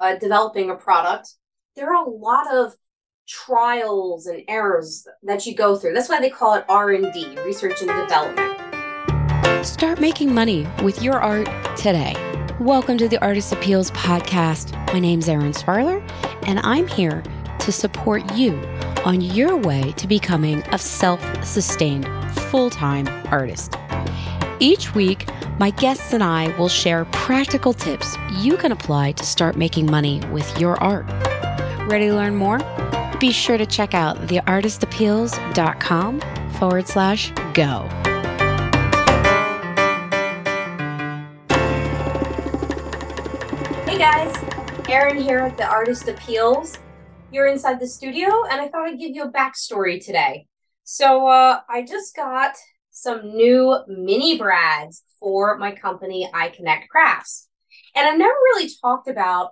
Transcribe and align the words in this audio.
uh, 0.00 0.16
developing 0.16 0.70
a 0.70 0.74
product, 0.74 1.34
there 1.76 1.94
are 1.94 2.04
a 2.04 2.10
lot 2.10 2.52
of 2.54 2.74
trials 3.26 4.26
and 4.26 4.42
errors 4.48 5.06
that 5.22 5.44
you 5.46 5.54
go 5.54 5.76
through. 5.76 5.92
That's 5.92 6.08
why 6.08 6.20
they 6.20 6.30
call 6.30 6.54
it 6.54 6.64
R&D, 6.68 7.38
research 7.44 7.82
and 7.82 7.90
development. 7.90 9.66
Start 9.66 10.00
making 10.00 10.32
money 10.32 10.66
with 10.82 11.02
your 11.02 11.20
art 11.20 11.46
today. 11.76 12.14
Welcome 12.60 12.96
to 12.98 13.08
the 13.08 13.20
Artist 13.20 13.52
Appeals 13.52 13.90
podcast. 13.90 14.72
My 14.92 15.00
name's 15.00 15.28
Erin 15.28 15.52
Sparler, 15.52 16.02
and 16.42 16.60
I'm 16.60 16.86
here 16.86 17.22
to 17.58 17.72
support 17.72 18.34
you 18.34 18.54
on 19.04 19.20
your 19.20 19.56
way 19.56 19.92
to 19.92 20.06
becoming 20.06 20.62
a 20.72 20.78
self 20.78 21.20
sustained 21.44 22.08
full 22.50 22.70
time 22.70 23.08
artist. 23.26 23.74
Each 24.60 24.94
week, 24.94 25.28
my 25.58 25.70
guests 25.70 26.12
and 26.12 26.22
I 26.22 26.56
will 26.56 26.68
share 26.68 27.04
practical 27.06 27.72
tips 27.72 28.16
you 28.38 28.56
can 28.56 28.70
apply 28.70 29.12
to 29.12 29.24
start 29.24 29.56
making 29.56 29.86
money 29.86 30.20
with 30.30 30.58
your 30.60 30.80
art. 30.82 31.06
Ready 31.88 32.06
to 32.06 32.14
learn 32.14 32.36
more? 32.36 32.60
Be 33.18 33.32
sure 33.32 33.58
to 33.58 33.66
check 33.66 33.94
out 33.94 34.16
theartistappeals.com 34.28 36.20
forward 36.58 36.86
slash 36.86 37.32
go. 37.54 37.88
Hey 43.84 43.98
guys, 43.98 44.36
Erin 44.88 45.20
here 45.20 45.40
at 45.40 45.56
the 45.56 45.66
Artist 45.66 46.06
Appeals. 46.06 46.78
You're 47.32 47.48
inside 47.48 47.80
the 47.80 47.86
studio, 47.86 48.44
and 48.50 48.60
I 48.60 48.68
thought 48.68 48.86
I'd 48.86 48.98
give 48.98 49.14
you 49.14 49.24
a 49.24 49.32
backstory 49.32 50.02
today. 50.02 50.46
So, 50.84 51.26
uh, 51.26 51.60
I 51.68 51.82
just 51.82 52.16
got 52.16 52.54
some 53.00 53.36
new 53.36 53.78
mini 53.86 54.38
brads 54.38 55.02
for 55.20 55.56
my 55.58 55.72
company, 55.72 56.28
EyeConnect 56.34 56.88
Crafts. 56.88 57.48
And 57.94 58.06
I've 58.06 58.18
never 58.18 58.32
really 58.32 58.70
talked 58.82 59.08
about 59.08 59.50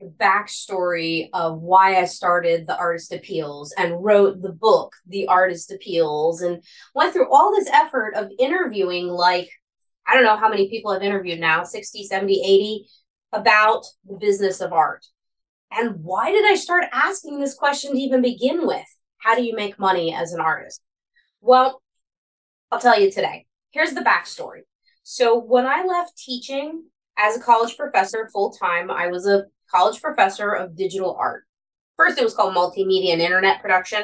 the 0.00 0.06
backstory 0.06 1.28
of 1.32 1.60
why 1.60 1.96
I 1.96 2.04
started 2.04 2.66
the 2.66 2.76
Artist 2.76 3.12
Appeals 3.12 3.72
and 3.76 4.02
wrote 4.02 4.40
the 4.42 4.52
book, 4.52 4.94
The 5.06 5.28
Artist 5.28 5.70
Appeals, 5.72 6.42
and 6.42 6.62
went 6.94 7.12
through 7.12 7.32
all 7.32 7.54
this 7.54 7.68
effort 7.68 8.14
of 8.14 8.30
interviewing 8.38 9.08
like, 9.08 9.48
I 10.06 10.14
don't 10.14 10.24
know 10.24 10.36
how 10.36 10.48
many 10.48 10.68
people 10.68 10.90
I've 10.90 11.02
interviewed 11.02 11.40
now 11.40 11.64
60, 11.64 12.04
70, 12.04 12.42
80 12.44 12.88
about 13.32 13.84
the 14.06 14.16
business 14.16 14.60
of 14.60 14.72
art. 14.72 15.04
And 15.70 16.02
why 16.02 16.30
did 16.30 16.44
I 16.44 16.54
start 16.54 16.84
asking 16.92 17.40
this 17.40 17.54
question 17.54 17.92
to 17.92 17.98
even 17.98 18.22
begin 18.22 18.66
with? 18.66 18.86
How 19.18 19.34
do 19.34 19.42
you 19.42 19.54
make 19.54 19.78
money 19.78 20.14
as 20.14 20.32
an 20.32 20.40
artist? 20.40 20.80
Well, 21.40 21.82
I'll 22.70 22.80
tell 22.80 23.00
you 23.00 23.10
today. 23.10 23.46
Here's 23.70 23.92
the 23.92 24.00
backstory. 24.00 24.62
So, 25.02 25.38
when 25.38 25.66
I 25.66 25.84
left 25.84 26.16
teaching 26.18 26.84
as 27.16 27.36
a 27.36 27.40
college 27.40 27.76
professor 27.76 28.28
full 28.32 28.50
time, 28.50 28.90
I 28.90 29.06
was 29.08 29.26
a 29.26 29.44
college 29.70 30.00
professor 30.02 30.50
of 30.50 30.76
digital 30.76 31.16
art. 31.18 31.44
First, 31.96 32.18
it 32.18 32.24
was 32.24 32.34
called 32.34 32.54
multimedia 32.54 33.12
and 33.12 33.22
internet 33.22 33.62
production. 33.62 34.02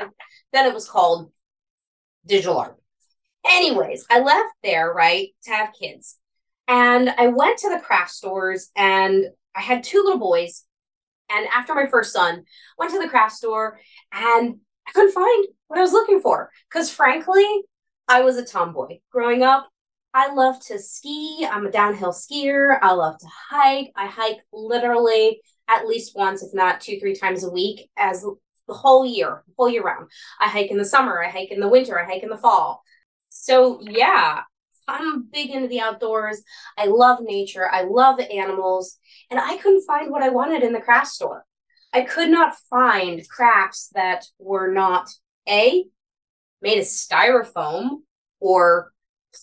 Then 0.53 0.67
it 0.67 0.75
was 0.75 0.89
called 0.89 1.31
digital 2.27 2.59
art. 2.59 2.79
Anyways, 3.45 4.07
I 4.11 4.21
left 4.21 4.55
there, 4.63 4.93
right, 4.93 5.29
to 5.45 5.51
have 5.51 5.75
kids. 5.79 6.19
And 6.69 7.11
I 7.11 7.27
went 7.27 7.59
to 7.59 7.69
the 7.69 7.81
craft 7.81 8.13
stores 8.13 8.71
and 8.77 9.27
I 9.55 9.61
had 9.61 9.83
two 9.83 10.03
little 10.03 10.21
boys. 10.21 10.65
And 11.29 11.47
after 11.55 11.75
my 11.75 11.87
first 11.87 12.13
son, 12.13 12.45
went 12.79 12.93
to 12.93 13.01
the 13.01 13.09
craft 13.09 13.35
store 13.35 13.79
and 14.13 14.57
I 14.87 14.93
couldn't 14.93 15.13
find 15.13 15.47
what 15.67 15.79
I 15.79 15.83
was 15.83 15.93
looking 15.93 16.21
for. 16.21 16.51
Because 16.71 16.91
frankly, 16.91 17.45
I 18.13 18.21
was 18.21 18.37
a 18.37 18.45
tomboy. 18.45 18.99
Growing 19.11 19.43
up, 19.43 19.71
I 20.13 20.35
love 20.35 20.61
to 20.67 20.79
ski. 20.79 21.49
I'm 21.51 21.65
a 21.65 21.71
downhill 21.71 22.13
skier. 22.13 22.79
I 22.83 22.93
love 22.93 23.17
to 23.17 23.27
hike. 23.51 23.91
I 23.97 24.07
hike 24.07 24.41
literally 24.53 25.41
at 25.67 25.87
least 25.87 26.15
once, 26.15 26.43
if 26.43 26.53
not 26.53 26.83
two, 26.83 27.01
three 27.01 27.15
times 27.15 27.43
a 27.43 27.51
week, 27.51 27.89
as 27.97 28.21
the 28.21 28.75
whole 28.75 29.07
year, 29.07 29.45
whole 29.57 29.71
year 29.71 29.83
round. 29.83 30.11
I 30.39 30.49
hike 30.49 30.71
in 30.71 30.77
the 30.77 30.85
summer, 30.85 31.25
I 31.25 31.31
hike 31.31 31.51
in 31.51 31.59
the 31.59 31.71
winter, 31.71 31.99
I 31.99 32.05
hike 32.05 32.23
in 32.23 32.29
the 32.29 32.37
fall. 32.37 32.83
So, 33.31 33.81
yeah, 33.81 34.43
I'm 34.87 35.23
big 35.33 35.49
into 35.49 35.69
the 35.69 35.81
outdoors. 35.81 36.43
I 36.77 36.89
love 36.89 37.21
nature. 37.23 37.67
I 37.73 37.85
love 37.85 38.21
animals. 38.21 38.99
And 39.31 39.41
I 39.41 39.57
couldn't 39.57 39.87
find 39.87 40.11
what 40.11 40.23
I 40.23 40.29
wanted 40.29 40.63
in 40.63 40.75
the 40.75 40.83
craft 40.83 41.09
store. 41.09 41.47
I 41.95 42.03
could 42.03 42.29
not 42.29 42.57
find 42.69 43.27
crafts 43.31 43.89
that 43.95 44.27
were 44.39 44.71
not 44.71 45.09
A, 45.49 45.87
made 46.63 46.79
of 46.79 46.85
styrofoam 46.85 47.99
or 48.41 48.93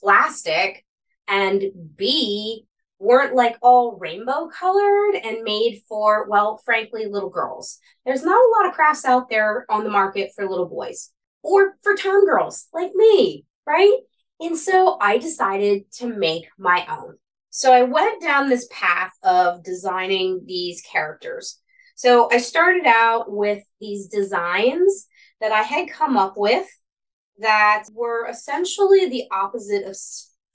plastic, 0.01 0.85
and 1.27 1.63
B, 1.95 2.65
weren't 2.99 3.33
like 3.33 3.57
all 3.61 3.97
rainbow 3.97 4.49
colored 4.49 5.15
and 5.15 5.43
made 5.43 5.81
for, 5.87 6.27
well, 6.29 6.61
frankly, 6.65 7.05
little 7.05 7.29
girls. 7.29 7.79
There's 8.05 8.23
not 8.23 8.35
a 8.35 8.51
lot 8.57 8.67
of 8.67 8.75
crafts 8.75 9.05
out 9.05 9.29
there 9.29 9.65
on 9.69 9.83
the 9.83 9.89
market 9.89 10.31
for 10.35 10.47
little 10.47 10.67
boys 10.67 11.11
or 11.41 11.77
for 11.81 11.95
town 11.95 12.25
girls 12.25 12.67
like 12.73 12.93
me, 12.93 13.45
right? 13.65 13.97
And 14.41 14.57
so 14.57 14.97
I 14.99 15.17
decided 15.17 15.91
to 15.93 16.07
make 16.07 16.47
my 16.57 16.85
own. 16.89 17.15
So 17.49 17.73
I 17.73 17.83
went 17.83 18.21
down 18.21 18.49
this 18.49 18.67
path 18.71 19.11
of 19.23 19.63
designing 19.63 20.43
these 20.45 20.81
characters. 20.81 21.59
So 21.95 22.29
I 22.31 22.37
started 22.37 22.85
out 22.85 23.31
with 23.31 23.63
these 23.79 24.07
designs 24.07 25.07
that 25.41 25.51
I 25.51 25.61
had 25.61 25.89
come 25.89 26.17
up 26.17 26.33
with 26.37 26.67
that 27.39 27.85
were 27.93 28.27
essentially 28.27 29.09
the 29.09 29.23
opposite 29.31 29.85
of 29.85 29.97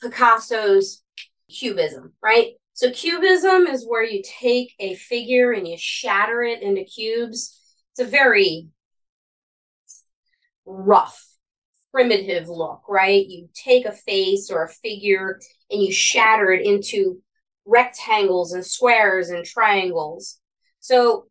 Picasso's 0.02 1.02
cubism, 1.50 2.12
right? 2.22 2.52
So 2.74 2.90
cubism 2.90 3.66
is 3.66 3.86
where 3.86 4.04
you 4.04 4.22
take 4.24 4.74
a 4.78 4.94
figure 4.94 5.52
and 5.52 5.66
you 5.66 5.76
shatter 5.78 6.42
it 6.42 6.62
into 6.62 6.84
cubes. 6.84 7.60
It's 7.92 8.06
a 8.06 8.10
very 8.10 8.68
rough, 10.66 11.24
primitive 11.92 12.48
look, 12.48 12.82
right? 12.88 13.24
You 13.26 13.48
take 13.54 13.86
a 13.86 13.92
face 13.92 14.50
or 14.50 14.64
a 14.64 14.68
figure 14.68 15.38
and 15.70 15.82
you 15.82 15.92
shatter 15.92 16.50
it 16.50 16.66
into 16.66 17.22
rectangles 17.64 18.52
and 18.52 18.64
squares 18.64 19.30
and 19.30 19.44
triangles. 19.44 20.40
So 20.80 21.26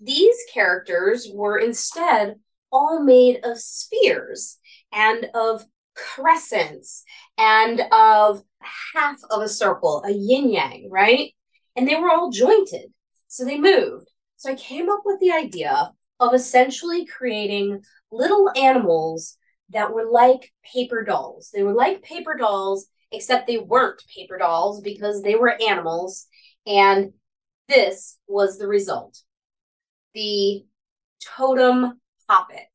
these 0.00 0.36
characters 0.52 1.28
were 1.32 1.58
instead 1.58 2.36
all 2.74 3.02
made 3.02 3.40
of 3.44 3.58
spheres 3.58 4.58
and 4.92 5.28
of 5.34 5.64
crescents 5.94 7.04
and 7.38 7.80
of 7.92 8.42
half 8.94 9.16
of 9.30 9.42
a 9.42 9.48
circle, 9.48 10.02
a 10.04 10.10
yin 10.10 10.50
yang, 10.50 10.88
right? 10.90 11.32
And 11.76 11.88
they 11.88 11.94
were 11.94 12.10
all 12.10 12.30
jointed. 12.30 12.92
So 13.28 13.44
they 13.44 13.58
moved. 13.58 14.10
So 14.36 14.50
I 14.50 14.56
came 14.56 14.90
up 14.90 15.02
with 15.04 15.20
the 15.20 15.32
idea 15.32 15.92
of 16.18 16.34
essentially 16.34 17.06
creating 17.06 17.82
little 18.10 18.50
animals 18.56 19.38
that 19.70 19.92
were 19.92 20.10
like 20.10 20.52
paper 20.74 21.04
dolls. 21.04 21.50
They 21.54 21.62
were 21.62 21.72
like 21.72 22.02
paper 22.02 22.36
dolls, 22.36 22.88
except 23.12 23.46
they 23.46 23.58
weren't 23.58 24.02
paper 24.14 24.36
dolls 24.36 24.80
because 24.80 25.22
they 25.22 25.36
were 25.36 25.60
animals. 25.62 26.26
And 26.66 27.12
this 27.68 28.18
was 28.26 28.58
the 28.58 28.68
result 28.68 29.22
the 30.14 30.64
totem 31.20 32.00
poppet. 32.34 32.66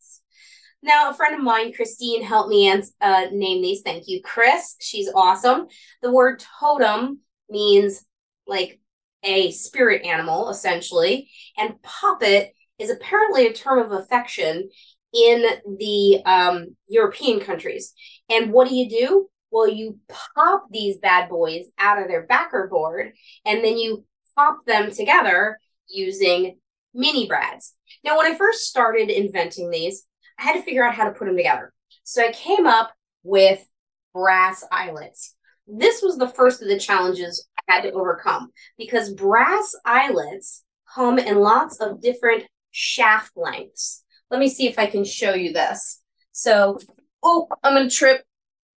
Now, 0.81 1.09
a 1.09 1.13
friend 1.13 1.35
of 1.35 1.41
mine, 1.41 1.73
Christine, 1.73 2.23
helped 2.23 2.49
me 2.49 2.69
uh, 2.71 3.25
name 3.31 3.61
these. 3.61 3.81
Thank 3.81 4.07
you, 4.07 4.21
Chris. 4.23 4.75
She's 4.79 5.11
awesome. 5.13 5.67
The 6.01 6.11
word 6.11 6.41
totem 6.59 7.19
means 7.49 8.05
like 8.47 8.79
a 9.23 9.51
spirit 9.51 10.05
animal, 10.05 10.49
essentially, 10.49 11.29
and 11.57 11.81
poppet 11.81 12.53
is 12.77 12.89
apparently 12.89 13.47
a 13.47 13.53
term 13.53 13.79
of 13.79 13.91
affection 13.91 14.69
in 15.13 15.43
the 15.77 16.21
um, 16.25 16.77
European 16.87 17.41
countries. 17.41 17.93
And 18.29 18.53
what 18.53 18.69
do 18.69 18.75
you 18.75 18.89
do? 18.89 19.29
Well, 19.51 19.67
you 19.67 19.99
pop 20.35 20.67
these 20.71 20.97
bad 20.97 21.27
boys 21.27 21.65
out 21.77 22.01
of 22.01 22.07
their 22.07 22.25
backer 22.25 22.69
board, 22.71 23.11
and 23.45 23.63
then 23.63 23.77
you 23.77 24.05
pop 24.35 24.65
them 24.65 24.91
together 24.91 25.59
using 25.89 26.57
mini 26.93 27.27
brads. 27.27 27.73
Now, 28.03 28.17
when 28.17 28.31
I 28.31 28.37
first 28.37 28.67
started 28.67 29.09
inventing 29.09 29.69
these, 29.69 30.05
I 30.39 30.43
had 30.43 30.53
to 30.53 30.61
figure 30.61 30.83
out 30.83 30.95
how 30.95 31.05
to 31.05 31.11
put 31.11 31.25
them 31.25 31.37
together. 31.37 31.73
So 32.03 32.23
I 32.25 32.31
came 32.31 32.65
up 32.65 32.91
with 33.23 33.65
brass 34.13 34.63
eyelets. 34.71 35.35
This 35.67 36.01
was 36.01 36.17
the 36.17 36.29
first 36.29 36.61
of 36.61 36.67
the 36.67 36.79
challenges 36.79 37.47
I 37.67 37.73
had 37.73 37.81
to 37.83 37.91
overcome 37.91 38.51
because 38.77 39.13
brass 39.13 39.75
eyelets 39.85 40.63
come 40.93 41.19
in 41.19 41.37
lots 41.37 41.79
of 41.79 42.01
different 42.01 42.43
shaft 42.71 43.31
lengths. 43.35 44.03
Let 44.31 44.39
me 44.39 44.49
see 44.49 44.67
if 44.67 44.79
I 44.79 44.87
can 44.87 45.03
show 45.03 45.33
you 45.33 45.53
this. 45.53 46.01
So, 46.31 46.79
oh, 47.21 47.47
I'm 47.63 47.75
to 47.75 47.93
trip, 47.93 48.23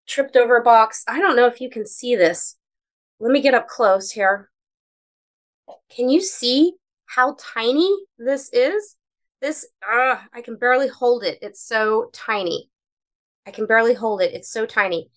tripped 0.07 0.35
over 0.35 0.57
a 0.57 0.63
box. 0.63 1.03
I 1.07 1.19
don't 1.19 1.35
know 1.35 1.47
if 1.47 1.61
you 1.61 1.69
can 1.69 1.85
see 1.85 2.15
this. 2.15 2.57
Let 3.19 3.31
me 3.31 3.41
get 3.41 3.53
up 3.53 3.67
close 3.67 4.11
here. 4.11 4.49
Can 5.95 6.09
you 6.09 6.21
see 6.21 6.73
how 7.13 7.35
tiny 7.39 7.91
this 8.17 8.49
is? 8.53 8.95
This, 9.41 9.67
uh, 9.87 10.17
I 10.33 10.41
can 10.41 10.57
barely 10.57 10.87
hold 10.87 11.23
it. 11.23 11.39
It's 11.41 11.65
so 11.65 12.09
tiny. 12.13 12.69
I 13.45 13.51
can 13.51 13.65
barely 13.65 13.93
hold 13.93 14.21
it. 14.21 14.33
It's 14.33 14.51
so 14.51 14.65
tiny. 14.65 15.09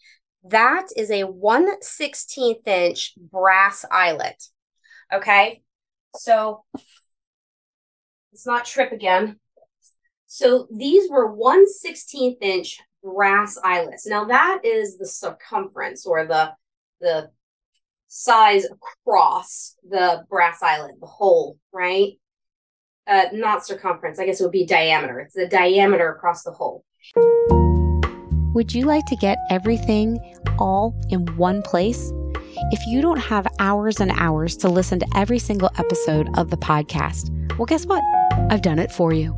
That 0.45 0.89
is 0.97 1.11
a 1.11 1.25
1 1.25 1.81
16th 1.81 2.67
inch 2.67 3.13
brass 3.17 3.85
eyelet. 3.91 4.43
Okay. 5.13 5.63
So 6.17 6.65
Let's 8.35 8.47
not 8.47 8.65
trip 8.65 8.91
again. 8.91 9.39
So 10.27 10.67
these 10.75 11.09
were 11.09 11.33
1 11.33 11.67
16th 11.87 12.39
inch 12.41 12.81
brass 13.01 13.57
eyelets. 13.63 14.09
Now 14.09 14.25
that 14.25 14.63
is 14.65 14.99
the 14.99 15.07
circumference 15.07 16.05
or 16.05 16.27
the 16.27 16.53
the 17.01 17.31
size 18.17 18.65
across 18.65 19.75
the 19.91 20.23
brass 20.31 20.63
eyelet, 20.63 21.01
the 21.01 21.07
hole, 21.07 21.59
right? 21.73 22.13
Uh, 23.09 23.25
not 23.33 23.67
circumference. 23.67 24.21
I 24.21 24.27
guess 24.27 24.41
it 24.41 24.45
would 24.45 24.53
be 24.53 24.65
diameter. 24.65 25.19
It's 25.19 25.35
the 25.35 25.49
diameter 25.49 26.11
across 26.11 26.45
the 26.45 26.53
hole. 26.53 26.85
Would 28.55 28.73
you 28.73 28.85
like 28.85 29.05
to 29.07 29.17
get 29.17 29.37
everything 29.51 30.17
all 30.61 30.95
in 31.11 31.27
one 31.37 31.61
place? 31.63 32.13
If 32.71 32.87
you 32.87 33.03
don't 33.03 33.19
have 33.19 33.49
hours 33.59 33.99
and 33.99 34.13
hours 34.13 34.57
to 34.59 34.69
listen 34.69 35.01
to 35.01 35.07
every 35.17 35.41
single 35.41 35.71
episode 35.77 36.29
of 36.39 36.51
the 36.51 36.57
podcast, 36.57 37.31
well, 37.59 37.67
guess 37.67 37.85
what? 37.85 38.03
I've 38.49 38.63
done 38.63 38.79
it 38.79 38.93
for 38.93 39.13
you. 39.13 39.37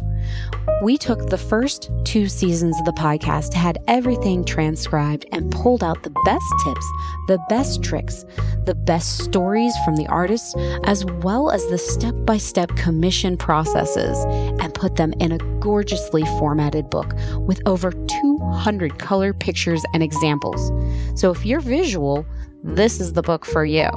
We 0.83 0.99
took 0.99 1.31
the 1.31 1.39
first 1.39 1.91
two 2.05 2.29
seasons 2.29 2.79
of 2.79 2.85
the 2.85 2.93
podcast, 2.93 3.55
had 3.55 3.79
everything 3.89 4.45
transcribed, 4.45 5.25
and 5.33 5.51
pulled 5.51 5.83
out 5.83 6.03
the 6.03 6.15
best 6.27 6.45
tips, 6.65 6.87
the 7.29 7.39
best 7.49 7.83
tricks, 7.83 8.27
the 8.67 8.75
best 8.75 9.25
stories 9.25 9.73
from 9.87 9.97
the 9.97 10.07
artists, 10.09 10.55
as 10.85 11.03
well 11.07 11.51
as 11.51 11.67
the 11.69 11.79
step 11.79 12.15
by 12.27 12.37
step 12.37 12.69
commission 12.77 13.39
processes, 13.39 14.23
and 14.61 14.75
put 14.75 14.97
them 14.97 15.15
in 15.15 15.33
a 15.33 15.39
gorgeously 15.61 16.25
formatted 16.39 16.91
book 16.91 17.15
with 17.39 17.63
over 17.65 17.91
200 17.91 18.99
color 18.99 19.33
pictures 19.33 19.83
and 19.95 20.03
examples. 20.03 20.71
So 21.19 21.31
if 21.31 21.47
you're 21.47 21.61
visual, 21.61 22.27
this 22.63 23.01
is 23.01 23.15
the 23.15 23.23
book 23.23 23.47
for 23.47 23.65
you. 23.65 23.89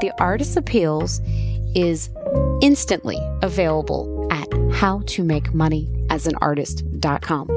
The 0.00 0.10
Artist 0.18 0.56
Appeals 0.56 1.20
is 1.74 2.08
instantly 2.62 3.18
available 3.42 4.26
at 4.30 4.48
howtomakemoneyasanartist.com. 6.08 7.48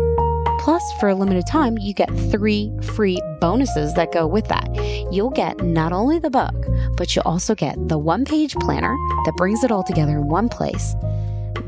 Plus, 0.59 0.83
for 0.99 1.09
a 1.09 1.15
limited 1.15 1.47
time, 1.47 1.77
you 1.79 1.91
get 1.91 2.07
three 2.29 2.71
free 2.83 3.19
bonuses 3.39 3.95
that 3.95 4.11
go 4.11 4.27
with 4.27 4.47
that. 4.47 4.69
You'll 5.11 5.31
get 5.31 5.59
not 5.63 5.91
only 5.91 6.19
the 6.19 6.29
book, 6.29 6.53
but 6.97 7.15
you'll 7.15 7.25
also 7.25 7.55
get 7.55 7.75
the 7.89 7.97
one 7.97 8.25
page 8.25 8.53
planner 8.55 8.95
that 9.25 9.33
brings 9.37 9.63
it 9.63 9.71
all 9.71 9.83
together 9.83 10.11
in 10.11 10.27
one 10.27 10.49
place, 10.49 10.93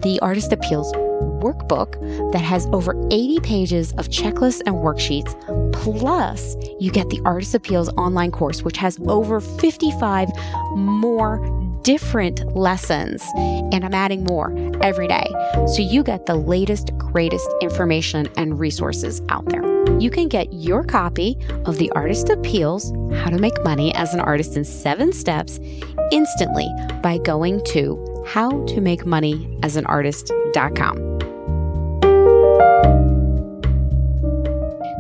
the 0.03 0.19
Artist 0.21 0.53
Appeals 0.53 0.93
workbook 0.93 1.99
that 2.33 2.41
has 2.41 2.67
over 2.67 2.95
80 3.11 3.39
pages 3.39 3.93
of 3.93 4.09
checklists 4.09 4.61
and 4.67 4.75
worksheets. 4.75 5.33
Plus, 5.73 6.55
you 6.79 6.91
get 6.91 7.09
the 7.09 7.19
Artist 7.25 7.55
Appeals 7.55 7.89
online 7.97 8.31
course, 8.31 8.61
which 8.61 8.77
has 8.77 8.99
over 9.07 9.39
55 9.39 10.29
more 10.75 11.62
different 11.83 12.55
lessons, 12.55 13.23
and 13.35 13.85
I'm 13.85 13.93
adding 13.93 14.23
more 14.23 14.51
every 14.81 15.07
day. 15.07 15.27
So 15.67 15.81
you 15.81 16.01
get 16.03 16.25
the 16.25 16.35
latest, 16.35 16.97
greatest 16.97 17.47
information 17.61 18.27
and 18.37 18.57
resources 18.59 19.21
out 19.29 19.45
there. 19.49 19.61
You 19.99 20.09
can 20.09 20.29
get 20.29 20.51
your 20.51 20.83
copy 20.83 21.37
of 21.65 21.77
The 21.77 21.91
Artist 21.91 22.29
Appeals 22.29 22.91
How 23.13 23.29
to 23.29 23.37
Make 23.37 23.63
Money 23.63 23.93
as 23.95 24.13
an 24.13 24.19
Artist 24.21 24.57
in 24.57 24.63
Seven 24.63 25.13
Steps 25.13 25.59
instantly 26.11 26.67
by 27.01 27.19
going 27.19 27.63
to 27.65 27.95
howtomakemoneyasanartist.com. 28.27 31.09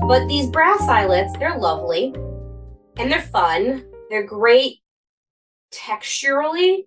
But 0.07 0.27
these 0.27 0.47
brass 0.47 0.81
eyelets, 0.81 1.31
they're 1.39 1.57
lovely 1.57 2.13
and 2.97 3.11
they're 3.11 3.21
fun. 3.21 3.85
They're 4.09 4.27
great 4.27 4.82
texturally. 5.73 6.83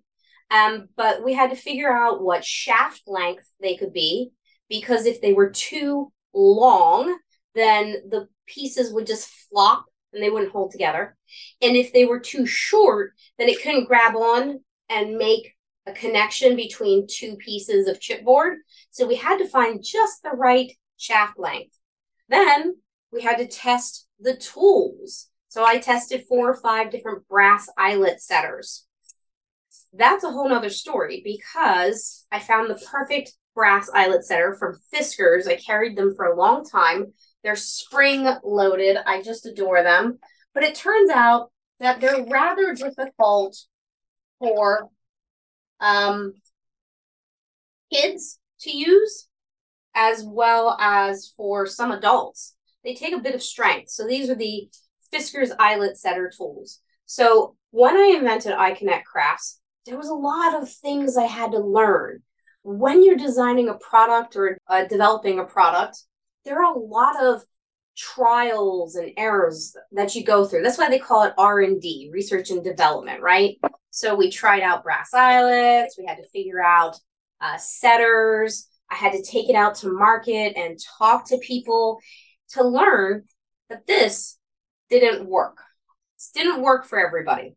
Um, 0.49 0.87
but 0.95 1.23
we 1.23 1.33
had 1.33 1.49
to 1.49 1.55
figure 1.57 1.91
out 1.91 2.23
what 2.23 2.45
shaft 2.45 3.01
length 3.05 3.49
they 3.61 3.75
could 3.75 3.91
be 3.91 4.31
because 4.69 5.05
if 5.05 5.21
they 5.21 5.33
were 5.33 5.49
too 5.49 6.11
long, 6.33 7.17
then 7.53 7.97
the 8.09 8.27
pieces 8.45 8.93
would 8.93 9.05
just 9.05 9.29
flop 9.49 9.85
and 10.13 10.23
they 10.23 10.29
wouldn't 10.29 10.51
hold 10.51 10.71
together. 10.71 11.15
And 11.61 11.75
if 11.75 11.91
they 11.91 12.05
were 12.05 12.19
too 12.19 12.45
short, 12.45 13.13
then 13.37 13.49
it 13.49 13.61
couldn't 13.61 13.87
grab 13.87 14.15
on 14.15 14.61
and 14.89 15.17
make 15.17 15.53
a 15.85 15.91
connection 15.91 16.55
between 16.55 17.07
two 17.09 17.35
pieces 17.37 17.87
of 17.87 17.99
chipboard. 17.99 18.55
So 18.91 19.07
we 19.07 19.15
had 19.15 19.37
to 19.37 19.47
find 19.47 19.83
just 19.83 20.23
the 20.23 20.31
right 20.31 20.71
shaft 20.97 21.37
length. 21.37 21.77
Then 22.29 22.75
we 23.11 23.21
had 23.21 23.37
to 23.37 23.47
test 23.47 24.07
the 24.19 24.35
tools. 24.35 25.29
So 25.57 25.65
I 25.65 25.79
tested 25.79 26.25
four 26.29 26.51
or 26.51 26.53
five 26.53 26.91
different 26.91 27.27
brass 27.27 27.67
eyelet 27.79 28.21
setters. 28.21 28.85
That's 29.91 30.23
a 30.23 30.29
whole 30.29 30.47
nother 30.47 30.69
story 30.69 31.23
because 31.23 32.27
I 32.31 32.37
found 32.37 32.69
the 32.69 32.79
perfect 32.91 33.33
brass 33.55 33.89
eyelet 33.91 34.23
setter 34.23 34.53
from 34.53 34.77
Fiskars. 34.93 35.47
I 35.47 35.55
carried 35.55 35.97
them 35.97 36.13
for 36.15 36.25
a 36.25 36.37
long 36.37 36.63
time. 36.63 37.11
They're 37.43 37.55
spring 37.55 38.29
loaded. 38.43 38.97
I 39.03 39.23
just 39.23 39.47
adore 39.47 39.81
them. 39.81 40.19
But 40.53 40.61
it 40.61 40.75
turns 40.75 41.09
out 41.09 41.51
that 41.79 42.01
they're 42.01 42.23
rather 42.23 42.75
difficult 42.75 43.57
for 44.37 44.91
um, 45.79 46.33
kids 47.91 48.37
to 48.59 48.77
use 48.77 49.27
as 49.95 50.23
well 50.23 50.77
as 50.79 51.33
for 51.35 51.65
some 51.65 51.91
adults. 51.91 52.55
They 52.83 52.93
take 52.93 53.15
a 53.15 53.19
bit 53.19 53.33
of 53.33 53.41
strength. 53.41 53.89
So 53.89 54.05
these 54.05 54.29
are 54.29 54.35
the 54.35 54.69
Fiskars 55.13 55.51
eyelet 55.59 55.97
setter 55.97 56.31
tools. 56.35 56.79
So 57.05 57.55
when 57.71 57.95
I 57.95 58.15
invented 58.17 58.53
EyeConnect 58.53 59.03
Crafts, 59.03 59.59
there 59.85 59.97
was 59.97 60.09
a 60.09 60.13
lot 60.13 60.61
of 60.61 60.69
things 60.69 61.17
I 61.17 61.25
had 61.25 61.51
to 61.51 61.59
learn. 61.59 62.21
When 62.63 63.03
you're 63.03 63.15
designing 63.15 63.69
a 63.69 63.75
product 63.75 64.35
or 64.35 64.57
uh, 64.67 64.85
developing 64.85 65.39
a 65.39 65.45
product, 65.45 66.03
there 66.43 66.61
are 66.61 66.75
a 66.75 66.79
lot 66.79 67.21
of 67.23 67.43
trials 67.97 68.95
and 68.95 69.11
errors 69.17 69.75
that 69.91 70.13
you 70.15 70.23
go 70.23 70.45
through. 70.45 70.63
That's 70.63 70.77
why 70.77 70.89
they 70.89 70.99
call 70.99 71.23
it 71.23 71.33
R&D, 71.37 72.09
research 72.13 72.51
and 72.51 72.63
development, 72.63 73.21
right? 73.21 73.57
So 73.89 74.15
we 74.15 74.29
tried 74.29 74.61
out 74.61 74.83
brass 74.83 75.13
eyelets, 75.13 75.97
we 75.97 76.05
had 76.05 76.17
to 76.17 76.27
figure 76.29 76.61
out 76.61 76.97
uh, 77.41 77.57
setters, 77.57 78.67
I 78.89 78.95
had 78.95 79.13
to 79.13 79.23
take 79.23 79.49
it 79.49 79.55
out 79.55 79.75
to 79.75 79.91
market 79.91 80.53
and 80.55 80.79
talk 80.97 81.27
to 81.29 81.37
people 81.39 81.99
to 82.49 82.63
learn 82.63 83.23
that 83.69 83.85
this 83.85 84.36
didn't 84.89 85.27
work. 85.27 85.57
This 86.17 86.31
didn't 86.33 86.61
work 86.61 86.85
for 86.85 86.99
everybody. 86.99 87.55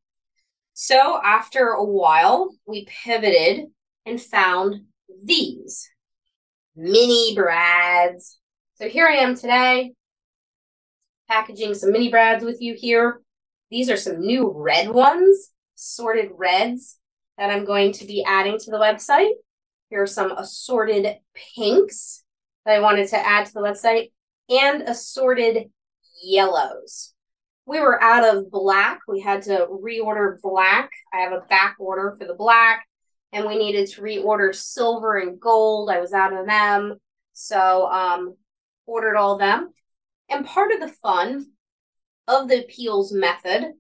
So 0.74 1.20
after 1.22 1.68
a 1.68 1.84
while, 1.84 2.54
we 2.66 2.86
pivoted 2.86 3.66
and 4.06 4.20
found 4.20 4.82
these 5.22 5.88
mini 6.76 7.34
brads. 7.34 8.38
So 8.74 8.88
here 8.88 9.06
I 9.06 9.16
am 9.16 9.34
today, 9.34 9.92
packaging 11.28 11.74
some 11.74 11.92
mini 11.92 12.10
brads 12.10 12.44
with 12.44 12.60
you 12.60 12.74
here. 12.74 13.20
These 13.70 13.90
are 13.90 13.96
some 13.96 14.20
new 14.20 14.52
red 14.54 14.88
ones, 14.88 15.52
sorted 15.74 16.30
reds 16.36 16.98
that 17.38 17.50
I'm 17.50 17.64
going 17.64 17.92
to 17.92 18.06
be 18.06 18.24
adding 18.24 18.58
to 18.58 18.70
the 18.70 18.78
website. 18.78 19.32
Here 19.90 20.02
are 20.02 20.06
some 20.06 20.32
assorted 20.32 21.16
pinks 21.54 22.24
that 22.64 22.74
I 22.76 22.80
wanted 22.80 23.08
to 23.08 23.18
add 23.18 23.46
to 23.46 23.52
the 23.52 23.60
website 23.60 24.12
and 24.48 24.82
assorted 24.82 25.70
yellows 26.22 27.14
we 27.70 27.78
were 27.78 28.02
out 28.02 28.24
of 28.24 28.50
black. 28.50 28.98
We 29.06 29.20
had 29.20 29.42
to 29.42 29.68
reorder 29.70 30.40
black. 30.42 30.90
I 31.14 31.18
have 31.18 31.32
a 31.32 31.46
back 31.48 31.76
order 31.78 32.16
for 32.18 32.26
the 32.26 32.34
black, 32.34 32.84
and 33.32 33.46
we 33.46 33.56
needed 33.56 33.88
to 33.90 34.02
reorder 34.02 34.52
silver 34.52 35.18
and 35.18 35.38
gold. 35.38 35.88
I 35.88 36.00
was 36.00 36.12
out 36.12 36.32
of 36.32 36.46
them. 36.46 36.96
So 37.32 37.86
um 37.86 38.34
ordered 38.86 39.16
all 39.16 39.38
them. 39.38 39.72
And 40.28 40.44
part 40.44 40.72
of 40.72 40.80
the 40.80 40.88
fun 40.88 41.52
of 42.26 42.48
the 42.48 42.64
appeals 42.64 43.12
method 43.12 43.72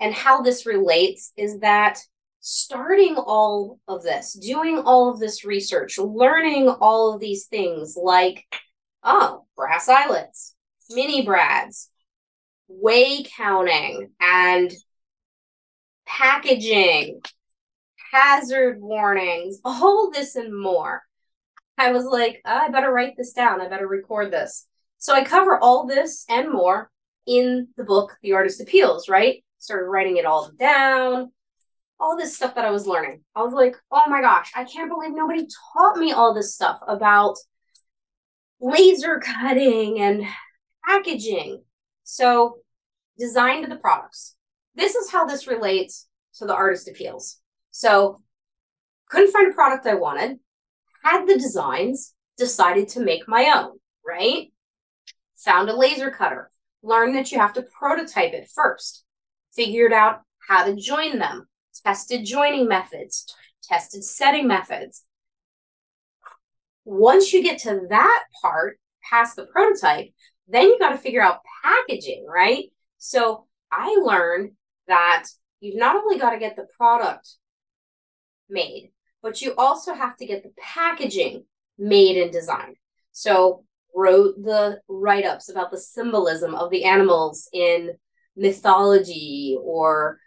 and 0.00 0.12
how 0.12 0.42
this 0.42 0.66
relates 0.66 1.32
is 1.36 1.60
that 1.60 2.00
starting 2.40 3.14
all 3.14 3.78
of 3.86 4.02
this, 4.02 4.32
doing 4.32 4.78
all 4.78 5.08
of 5.08 5.20
this 5.20 5.44
research, 5.44 5.98
learning 5.98 6.68
all 6.68 7.14
of 7.14 7.20
these 7.20 7.46
things 7.46 7.96
like, 7.96 8.44
oh, 9.04 9.46
brass 9.56 9.88
eyelets, 9.88 10.56
mini 10.90 11.24
brads, 11.24 11.91
weigh 12.80 13.24
counting 13.36 14.10
and 14.20 14.72
packaging, 16.06 17.20
hazard 18.12 18.80
warnings, 18.80 19.60
all 19.64 20.10
this 20.10 20.36
and 20.36 20.58
more. 20.58 21.02
I 21.78 21.92
was 21.92 22.04
like, 22.04 22.42
oh, 22.44 22.56
I 22.56 22.68
better 22.68 22.92
write 22.92 23.14
this 23.16 23.32
down. 23.32 23.60
I 23.60 23.68
better 23.68 23.88
record 23.88 24.30
this. 24.30 24.66
So 24.98 25.12
I 25.12 25.24
cover 25.24 25.58
all 25.58 25.86
this 25.86 26.24
and 26.28 26.50
more 26.50 26.90
in 27.26 27.68
the 27.76 27.84
book, 27.84 28.16
The 28.22 28.32
Artist 28.32 28.60
Appeals, 28.60 29.08
right? 29.08 29.42
Started 29.58 29.86
writing 29.86 30.16
it 30.16 30.26
all 30.26 30.50
down, 30.58 31.32
all 31.98 32.16
this 32.16 32.36
stuff 32.36 32.54
that 32.54 32.64
I 32.64 32.70
was 32.70 32.86
learning. 32.86 33.22
I 33.34 33.42
was 33.42 33.52
like, 33.52 33.76
oh 33.90 34.08
my 34.08 34.20
gosh, 34.20 34.50
I 34.54 34.64
can't 34.64 34.90
believe 34.90 35.12
nobody 35.12 35.46
taught 35.72 35.96
me 35.96 36.12
all 36.12 36.34
this 36.34 36.54
stuff 36.54 36.78
about 36.86 37.36
laser 38.60 39.20
cutting 39.20 40.00
and 40.00 40.24
packaging. 40.84 41.62
So 42.04 42.58
designed 43.18 43.70
the 43.70 43.76
products. 43.76 44.34
This 44.74 44.94
is 44.94 45.10
how 45.10 45.26
this 45.26 45.46
relates 45.46 46.08
to 46.38 46.46
the 46.46 46.54
artist 46.54 46.88
appeals. 46.88 47.40
So 47.70 48.20
couldn't 49.08 49.32
find 49.32 49.50
a 49.50 49.54
product 49.54 49.86
I 49.86 49.94
wanted. 49.94 50.38
had 51.04 51.26
the 51.26 51.34
designs, 51.34 52.14
decided 52.38 52.88
to 52.88 53.00
make 53.00 53.28
my 53.28 53.52
own, 53.54 53.78
right? 54.06 54.52
Found 55.44 55.68
a 55.68 55.76
laser 55.76 56.10
cutter, 56.10 56.50
learned 56.82 57.14
that 57.16 57.30
you 57.30 57.38
have 57.38 57.52
to 57.54 57.62
prototype 57.62 58.32
it 58.32 58.50
first, 58.54 59.04
figured 59.54 59.92
out 59.92 60.20
how 60.48 60.64
to 60.64 60.74
join 60.74 61.18
them, 61.18 61.46
tested 61.84 62.24
joining 62.24 62.66
methods, 62.68 63.24
t- 63.24 63.34
tested 63.62 64.04
setting 64.04 64.46
methods. 64.46 65.04
Once 66.84 67.32
you 67.32 67.42
get 67.42 67.58
to 67.60 67.82
that 67.90 68.24
part, 68.40 68.78
past 69.08 69.36
the 69.36 69.46
prototype, 69.46 70.08
then 70.48 70.68
you 70.68 70.78
got 70.78 70.90
to 70.90 70.98
figure 70.98 71.22
out 71.22 71.40
packaging, 71.62 72.24
right? 72.26 72.64
So 73.04 73.46
I 73.72 73.96
learned 74.00 74.52
that 74.86 75.24
you've 75.58 75.76
not 75.76 75.96
only 75.96 76.18
got 76.18 76.30
to 76.30 76.38
get 76.38 76.54
the 76.54 76.68
product 76.76 77.30
made, 78.48 78.92
but 79.24 79.42
you 79.42 79.56
also 79.58 79.92
have 79.92 80.16
to 80.18 80.26
get 80.26 80.44
the 80.44 80.52
packaging 80.56 81.44
made 81.76 82.16
and 82.16 82.30
designed. 82.30 82.76
So 83.10 83.64
wrote 83.92 84.36
the 84.40 84.80
write-ups 84.86 85.48
about 85.48 85.72
the 85.72 85.78
symbolism 85.78 86.54
of 86.54 86.70
the 86.70 86.84
animals 86.84 87.48
in 87.52 87.90
mythology 88.36 89.58
or 89.60 90.20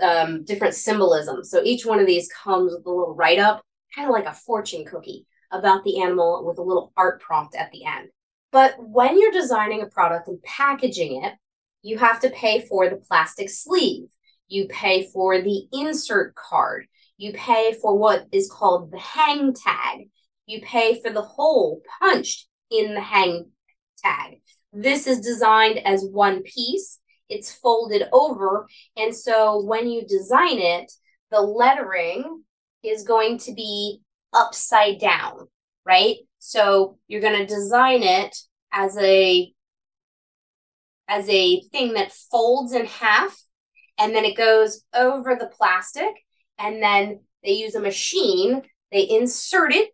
um, 0.00 0.42
different 0.44 0.74
symbolism. 0.74 1.44
So 1.44 1.62
each 1.62 1.84
one 1.84 2.00
of 2.00 2.06
these 2.06 2.32
comes 2.32 2.72
with 2.72 2.86
a 2.86 2.90
little 2.90 3.14
write-up, 3.14 3.62
kind 3.94 4.08
of 4.08 4.12
like 4.14 4.26
a 4.26 4.32
fortune 4.32 4.86
cookie 4.86 5.26
about 5.50 5.84
the 5.84 6.00
animal 6.00 6.46
with 6.46 6.56
a 6.56 6.62
little 6.62 6.94
art 6.96 7.20
prompt 7.20 7.54
at 7.54 7.70
the 7.72 7.84
end. 7.84 8.08
But 8.52 8.76
when 8.78 9.20
you're 9.20 9.32
designing 9.32 9.82
a 9.82 9.86
product 9.86 10.28
and 10.28 10.42
packaging 10.42 11.24
it, 11.24 11.34
you 11.82 11.98
have 11.98 12.20
to 12.20 12.30
pay 12.30 12.64
for 12.66 12.88
the 12.88 12.96
plastic 12.96 13.50
sleeve. 13.50 14.08
You 14.48 14.66
pay 14.68 15.08
for 15.12 15.40
the 15.40 15.66
insert 15.72 16.34
card. 16.34 16.86
You 17.16 17.32
pay 17.32 17.74
for 17.80 17.96
what 17.96 18.26
is 18.32 18.50
called 18.50 18.90
the 18.90 18.98
hang 18.98 19.54
tag. 19.54 20.08
You 20.46 20.60
pay 20.62 21.00
for 21.00 21.10
the 21.10 21.22
hole 21.22 21.82
punched 22.00 22.46
in 22.70 22.94
the 22.94 23.00
hang 23.00 23.50
tag. 24.02 24.40
This 24.72 25.06
is 25.06 25.20
designed 25.20 25.78
as 25.84 26.04
one 26.04 26.42
piece. 26.42 26.98
It's 27.28 27.52
folded 27.52 28.08
over. 28.12 28.66
And 28.96 29.14
so 29.14 29.62
when 29.62 29.88
you 29.88 30.06
design 30.06 30.58
it, 30.58 30.92
the 31.30 31.40
lettering 31.40 32.44
is 32.82 33.04
going 33.04 33.38
to 33.38 33.54
be 33.54 34.00
upside 34.32 35.00
down, 35.00 35.48
right? 35.84 36.16
So 36.38 36.98
you're 37.08 37.20
going 37.20 37.38
to 37.38 37.46
design 37.46 38.02
it 38.02 38.36
as 38.72 38.96
a 38.98 39.52
as 41.08 41.28
a 41.28 41.60
thing 41.72 41.94
that 41.94 42.12
folds 42.12 42.72
in 42.72 42.86
half 42.86 43.36
and 43.98 44.14
then 44.14 44.24
it 44.24 44.36
goes 44.36 44.84
over 44.94 45.34
the 45.34 45.46
plastic 45.46 46.12
and 46.58 46.82
then 46.82 47.20
they 47.44 47.52
use 47.52 47.74
a 47.74 47.80
machine, 47.80 48.62
they 48.90 49.08
insert 49.08 49.72
it 49.72 49.90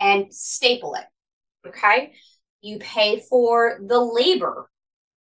and 0.00 0.32
staple 0.32 0.94
it. 0.94 1.04
Okay? 1.68 2.12
You 2.60 2.78
pay 2.78 3.22
for 3.28 3.78
the 3.84 4.00
labor 4.00 4.70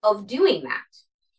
of 0.03 0.27
doing 0.27 0.63
that. 0.63 0.81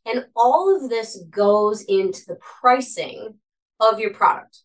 And 0.04 0.26
all 0.34 0.76
of 0.76 0.90
this 0.90 1.18
goes 1.30 1.82
into 1.82 2.22
the 2.26 2.38
pricing 2.60 3.34
of 3.80 4.00
your 4.00 4.12
product. 4.12 4.60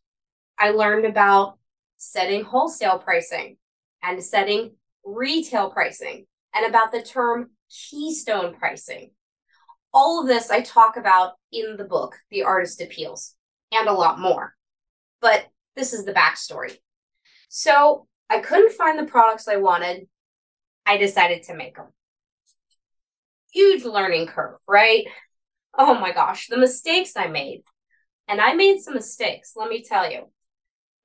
I 0.57 0.71
learned 0.71 1.05
about 1.05 1.57
setting 1.97 2.43
wholesale 2.43 2.99
pricing 2.99 3.57
and 4.01 4.23
setting 4.23 4.75
retail 5.03 5.69
pricing 5.69 6.25
and 6.53 6.65
about 6.65 6.91
the 6.91 7.01
term 7.01 7.51
keystone 7.69 8.55
pricing. 8.55 9.11
All 9.93 10.21
of 10.21 10.27
this 10.27 10.51
I 10.51 10.61
talk 10.61 10.97
about 10.97 11.33
in 11.51 11.77
the 11.77 11.85
book, 11.85 12.15
The 12.29 12.43
Artist 12.43 12.81
Appeals, 12.81 13.35
and 13.71 13.87
a 13.87 13.93
lot 13.93 14.19
more. 14.19 14.53
But 15.21 15.45
this 15.75 15.93
is 15.93 16.05
the 16.05 16.13
backstory. 16.13 16.77
So 17.49 18.07
I 18.29 18.39
couldn't 18.39 18.73
find 18.73 18.99
the 18.99 19.09
products 19.09 19.47
I 19.47 19.57
wanted. 19.57 20.07
I 20.85 20.97
decided 20.97 21.43
to 21.43 21.55
make 21.55 21.75
them. 21.75 21.87
Huge 23.53 23.85
learning 23.85 24.27
curve, 24.27 24.59
right? 24.67 25.05
Oh 25.77 25.95
my 25.95 26.11
gosh, 26.11 26.47
the 26.47 26.57
mistakes 26.57 27.13
I 27.15 27.27
made. 27.27 27.63
And 28.27 28.41
I 28.41 28.53
made 28.53 28.79
some 28.79 28.93
mistakes, 28.93 29.53
let 29.55 29.69
me 29.69 29.83
tell 29.83 30.11
you. 30.11 30.29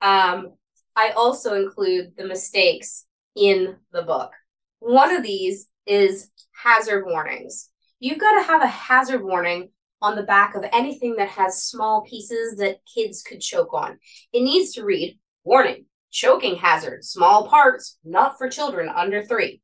Um, 0.01 0.55
I 0.97 1.11
also 1.11 1.55
include 1.55 2.17
the 2.17 2.27
mistakes 2.27 3.07
in 3.37 3.77
the 3.93 4.03
book. 4.03 4.33
One 4.81 5.15
of 5.15 5.23
these 5.23 5.69
is 5.87 6.31
hazard 6.63 7.05
warnings. 7.05 7.71
You've 8.01 8.19
got 8.19 8.39
to 8.39 8.47
have 8.47 8.63
a 8.63 8.67
hazard 8.67 9.23
warning 9.23 9.71
on 10.01 10.17
the 10.17 10.23
back 10.23 10.55
of 10.55 10.65
anything 10.73 11.17
that 11.17 11.29
has 11.29 11.63
small 11.63 12.03
pieces 12.03 12.57
that 12.57 12.79
kids 12.93 13.23
could 13.23 13.41
choke 13.41 13.73
on. 13.73 13.99
It 14.33 14.43
needs 14.43 14.73
to 14.75 14.85
read 14.85 15.19
Warning, 15.45 15.87
choking 16.13 16.55
hazard, 16.55 17.05
small 17.05 17.49
parts, 17.49 17.99
not 18.05 18.39
for 18.39 18.49
children 18.49 18.89
under 18.89 19.25
three. 19.25 19.61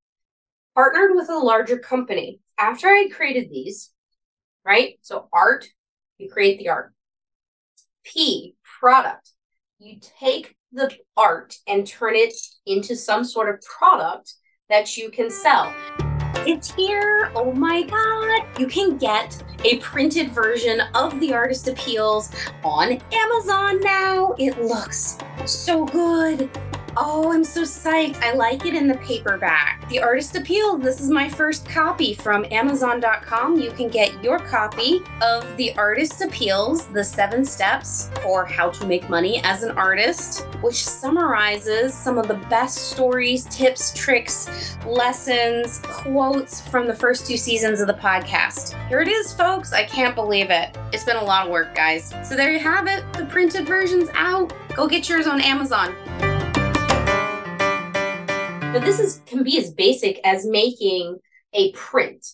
Partnered 0.74 1.14
with 1.14 1.28
a 1.28 1.38
larger 1.38 1.78
company. 1.78 2.40
After 2.58 2.88
I 2.88 3.08
created 3.12 3.48
these, 3.48 3.92
right? 4.64 4.98
So, 5.02 5.28
art, 5.32 5.66
you 6.18 6.28
create 6.28 6.58
the 6.58 6.70
art. 6.70 6.92
P, 8.02 8.56
product. 8.80 9.30
You 9.78 10.00
take 10.00 10.56
the 10.72 10.92
art 11.16 11.56
and 11.68 11.86
turn 11.86 12.16
it 12.16 12.34
into 12.66 12.96
some 12.96 13.22
sort 13.22 13.48
of 13.48 13.62
product 13.62 14.34
that 14.68 14.96
you 14.96 15.10
can 15.10 15.30
sell. 15.30 15.72
It's 16.46 16.72
here. 16.74 17.30
Oh 17.34 17.52
my 17.52 17.82
God. 17.82 18.58
You 18.58 18.66
can 18.66 18.96
get 18.96 19.42
a 19.64 19.78
printed 19.78 20.30
version 20.30 20.80
of 20.94 21.18
the 21.20 21.34
Artist 21.34 21.68
Appeals 21.68 22.30
on 22.64 23.00
Amazon 23.12 23.80
now. 23.80 24.34
It 24.38 24.60
looks 24.62 25.18
so 25.44 25.84
good. 25.84 26.48
Oh, 26.96 27.32
I'm 27.32 27.44
so 27.44 27.62
psyched. 27.62 28.20
I 28.22 28.32
like 28.32 28.66
it 28.66 28.74
in 28.74 28.88
the 28.88 28.96
paperback. 28.98 29.88
The 29.88 30.00
Artist 30.00 30.36
Appeal, 30.36 30.78
this 30.78 31.00
is 31.00 31.10
my 31.10 31.28
first 31.28 31.68
copy 31.68 32.14
from 32.14 32.44
Amazon.com. 32.50 33.58
You 33.58 33.70
can 33.70 33.88
get 33.88 34.22
your 34.22 34.38
copy 34.38 35.00
of 35.22 35.56
The 35.56 35.76
Artist 35.76 36.22
Appeals, 36.22 36.86
The 36.86 37.04
Seven 37.04 37.44
Steps 37.44 38.10
for 38.22 38.44
How 38.44 38.70
to 38.70 38.86
Make 38.86 39.08
Money 39.08 39.40
as 39.44 39.62
an 39.62 39.76
Artist, 39.78 40.46
which 40.60 40.84
summarizes 40.84 41.94
some 41.94 42.18
of 42.18 42.26
the 42.26 42.34
best 42.48 42.90
stories, 42.90 43.44
tips, 43.44 43.92
tricks, 43.94 44.76
lessons, 44.86 45.80
quotes 45.84 46.60
from 46.68 46.86
the 46.86 46.94
first 46.94 47.26
two 47.26 47.36
seasons 47.36 47.80
of 47.80 47.86
the 47.86 47.94
podcast. 47.94 48.74
Here 48.88 49.00
it 49.00 49.08
is, 49.08 49.32
folks. 49.32 49.72
I 49.72 49.84
can't 49.84 50.14
believe 50.14 50.50
it. 50.50 50.76
It's 50.92 51.04
been 51.04 51.16
a 51.16 51.24
lot 51.24 51.46
of 51.46 51.52
work, 51.52 51.74
guys. 51.74 52.12
So 52.24 52.34
there 52.34 52.50
you 52.50 52.58
have 52.58 52.86
it. 52.86 53.04
The 53.12 53.26
printed 53.26 53.66
version's 53.66 54.08
out. 54.14 54.52
Go 54.74 54.88
get 54.88 55.08
yours 55.08 55.26
on 55.26 55.40
Amazon. 55.40 55.94
But 58.78 58.86
this 58.86 59.00
is 59.00 59.22
can 59.26 59.42
be 59.42 59.58
as 59.58 59.72
basic 59.72 60.20
as 60.22 60.46
making 60.46 61.18
a 61.52 61.72
print, 61.72 62.24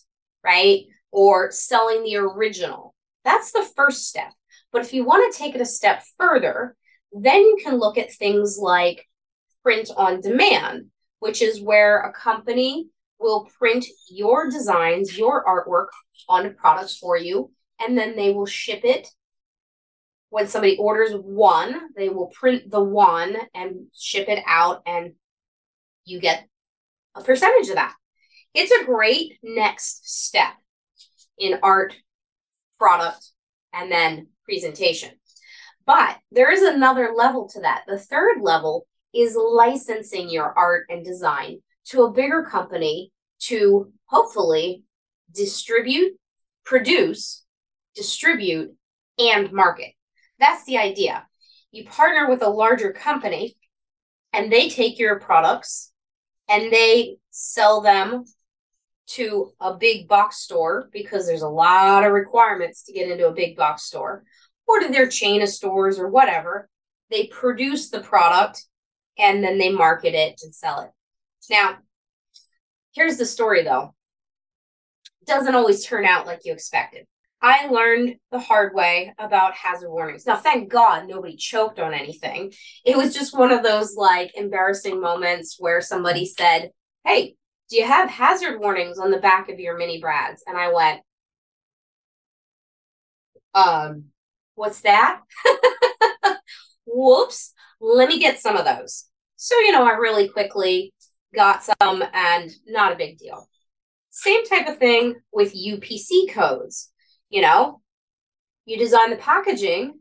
right? 0.43 0.81
Or 1.11 1.51
selling 1.51 2.03
the 2.03 2.17
original. 2.17 2.93
That's 3.23 3.51
the 3.51 3.67
first 3.75 4.07
step. 4.07 4.31
But 4.71 4.83
if 4.83 4.93
you 4.93 5.05
want 5.05 5.33
to 5.33 5.39
take 5.39 5.55
it 5.55 5.61
a 5.61 5.65
step 5.65 6.03
further, 6.19 6.75
then 7.11 7.41
you 7.41 7.57
can 7.63 7.79
look 7.79 7.97
at 7.97 8.13
things 8.13 8.59
like 8.61 9.07
print 9.63 9.89
on 9.97 10.21
demand, 10.21 10.91
which 11.17 11.41
is 11.41 11.63
where 11.63 12.01
a 12.01 12.13
company 12.13 12.89
will 13.17 13.49
print 13.57 13.83
your 14.11 14.51
designs, 14.51 15.17
your 15.17 15.43
artwork 15.45 15.87
on 16.29 16.53
products 16.53 16.95
for 16.95 17.17
you, 17.17 17.49
and 17.79 17.97
then 17.97 18.15
they 18.15 18.31
will 18.31 18.45
ship 18.45 18.81
it. 18.83 19.07
When 20.29 20.45
somebody 20.45 20.77
orders 20.77 21.13
one, 21.13 21.89
they 21.95 22.09
will 22.09 22.27
print 22.27 22.69
the 22.69 22.83
one 22.83 23.35
and 23.55 23.87
ship 23.95 24.29
it 24.29 24.43
out 24.45 24.83
and 24.85 25.13
you 26.05 26.19
get 26.19 26.47
a 27.15 27.23
percentage 27.23 27.69
of 27.69 27.75
that. 27.75 27.93
It's 28.53 28.71
a 28.71 28.85
great 28.85 29.37
next 29.43 30.09
step 30.09 30.53
in 31.37 31.59
art, 31.61 31.95
product, 32.79 33.31
and 33.73 33.91
then 33.91 34.27
presentation. 34.45 35.11
But 35.85 36.17
there 36.31 36.51
is 36.51 36.61
another 36.61 37.11
level 37.15 37.49
to 37.49 37.61
that. 37.61 37.83
The 37.87 37.99
third 37.99 38.41
level 38.41 38.87
is 39.13 39.35
licensing 39.35 40.29
your 40.29 40.57
art 40.57 40.85
and 40.89 41.03
design 41.03 41.61
to 41.87 42.03
a 42.03 42.11
bigger 42.11 42.43
company 42.43 43.11
to 43.39 43.91
hopefully 44.05 44.83
distribute, 45.33 46.13
produce, 46.63 47.43
distribute, 47.95 48.75
and 49.19 49.51
market. 49.51 49.91
That's 50.39 50.65
the 50.65 50.77
idea. 50.77 51.25
You 51.71 51.85
partner 51.85 52.29
with 52.29 52.41
a 52.41 52.49
larger 52.49 52.91
company 52.91 53.55
and 54.33 54.51
they 54.51 54.69
take 54.69 54.99
your 54.99 55.19
products 55.19 55.91
and 56.47 56.71
they 56.71 57.17
sell 57.31 57.81
them 57.81 58.25
to 59.07 59.53
a 59.59 59.75
big 59.75 60.07
box 60.07 60.37
store 60.37 60.89
because 60.91 61.27
there's 61.27 61.41
a 61.41 61.49
lot 61.49 62.03
of 62.03 62.11
requirements 62.11 62.83
to 62.83 62.93
get 62.93 63.09
into 63.09 63.27
a 63.27 63.33
big 63.33 63.55
box 63.55 63.83
store 63.83 64.23
or 64.67 64.79
to 64.79 64.87
their 64.89 65.07
chain 65.07 65.41
of 65.41 65.49
stores 65.49 65.99
or 65.99 66.09
whatever. 66.09 66.69
They 67.11 67.27
produce 67.27 67.89
the 67.89 68.01
product 68.01 68.63
and 69.17 69.43
then 69.43 69.57
they 69.57 69.69
market 69.69 70.15
it 70.15 70.39
and 70.43 70.53
sell 70.53 70.81
it. 70.81 70.89
Now, 71.49 71.77
here's 72.93 73.17
the 73.17 73.25
story 73.25 73.63
though. 73.63 73.93
It 75.21 75.27
doesn't 75.27 75.55
always 75.55 75.85
turn 75.85 76.05
out 76.05 76.25
like 76.25 76.41
you 76.45 76.53
expected. 76.53 77.05
I 77.41 77.67
learned 77.67 78.15
the 78.31 78.39
hard 78.39 78.73
way 78.73 79.13
about 79.19 79.53
hazard 79.53 79.89
warnings. 79.89 80.25
Now, 80.25 80.37
thank 80.37 80.69
God 80.69 81.07
nobody 81.07 81.35
choked 81.35 81.79
on 81.79 81.93
anything. 81.93 82.53
It 82.83 82.97
was 82.97 83.13
just 83.13 83.37
one 83.37 83.51
of 83.51 83.61
those 83.63 83.95
like 83.95 84.35
embarrassing 84.35 84.99
moments 84.99 85.57
where 85.59 85.81
somebody 85.81 86.25
said, 86.25 86.71
Hey, 87.05 87.35
do 87.69 87.77
you 87.77 87.85
have 87.85 88.09
hazard 88.09 88.59
warnings 88.59 88.97
on 88.97 89.11
the 89.11 89.19
back 89.19 89.49
of 89.49 89.59
your 89.59 89.77
mini 89.77 89.99
brads? 89.99 90.43
And 90.47 90.57
I 90.57 90.73
went, 90.73 91.01
Um, 93.53 94.05
what's 94.55 94.81
that? 94.81 95.21
Whoops, 96.85 97.53
let 97.79 98.07
me 98.09 98.19
get 98.19 98.39
some 98.39 98.57
of 98.57 98.65
those. 98.65 99.05
So, 99.35 99.55
you 99.59 99.71
know, 99.71 99.85
I 99.85 99.91
really 99.91 100.29
quickly 100.29 100.93
got 101.35 101.63
some 101.63 102.03
and 102.13 102.51
not 102.65 102.93
a 102.93 102.97
big 102.97 103.17
deal. 103.17 103.47
Same 104.09 104.45
type 104.45 104.67
of 104.67 104.77
thing 104.77 105.15
with 105.31 105.53
UPC 105.53 106.31
codes. 106.31 106.91
You 107.29 107.41
know, 107.41 107.81
you 108.65 108.77
design 108.77 109.09
the 109.09 109.17
packaging. 109.17 109.99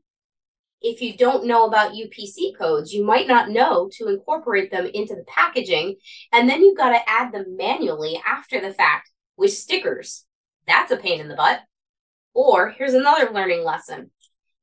If 0.80 1.00
you 1.00 1.16
don't 1.16 1.46
know 1.46 1.66
about 1.66 1.92
UPC 1.92 2.56
codes, 2.58 2.92
you 2.92 3.04
might 3.04 3.26
not 3.26 3.48
know 3.48 3.88
to 3.94 4.08
incorporate 4.08 4.70
them 4.70 4.86
into 4.92 5.14
the 5.14 5.24
packaging. 5.26 5.96
And 6.32 6.48
then 6.48 6.60
you've 6.62 6.76
got 6.76 6.90
to 6.90 7.10
add 7.10 7.32
them 7.32 7.56
manually 7.56 8.20
after 8.26 8.60
the 8.60 8.72
fact 8.72 9.10
with 9.36 9.52
stickers. 9.52 10.26
That's 10.66 10.92
a 10.92 10.96
pain 10.96 11.20
in 11.20 11.28
the 11.28 11.36
butt. 11.36 11.60
Or 12.34 12.70
here's 12.70 12.94
another 12.94 13.32
learning 13.32 13.64
lesson 13.64 14.10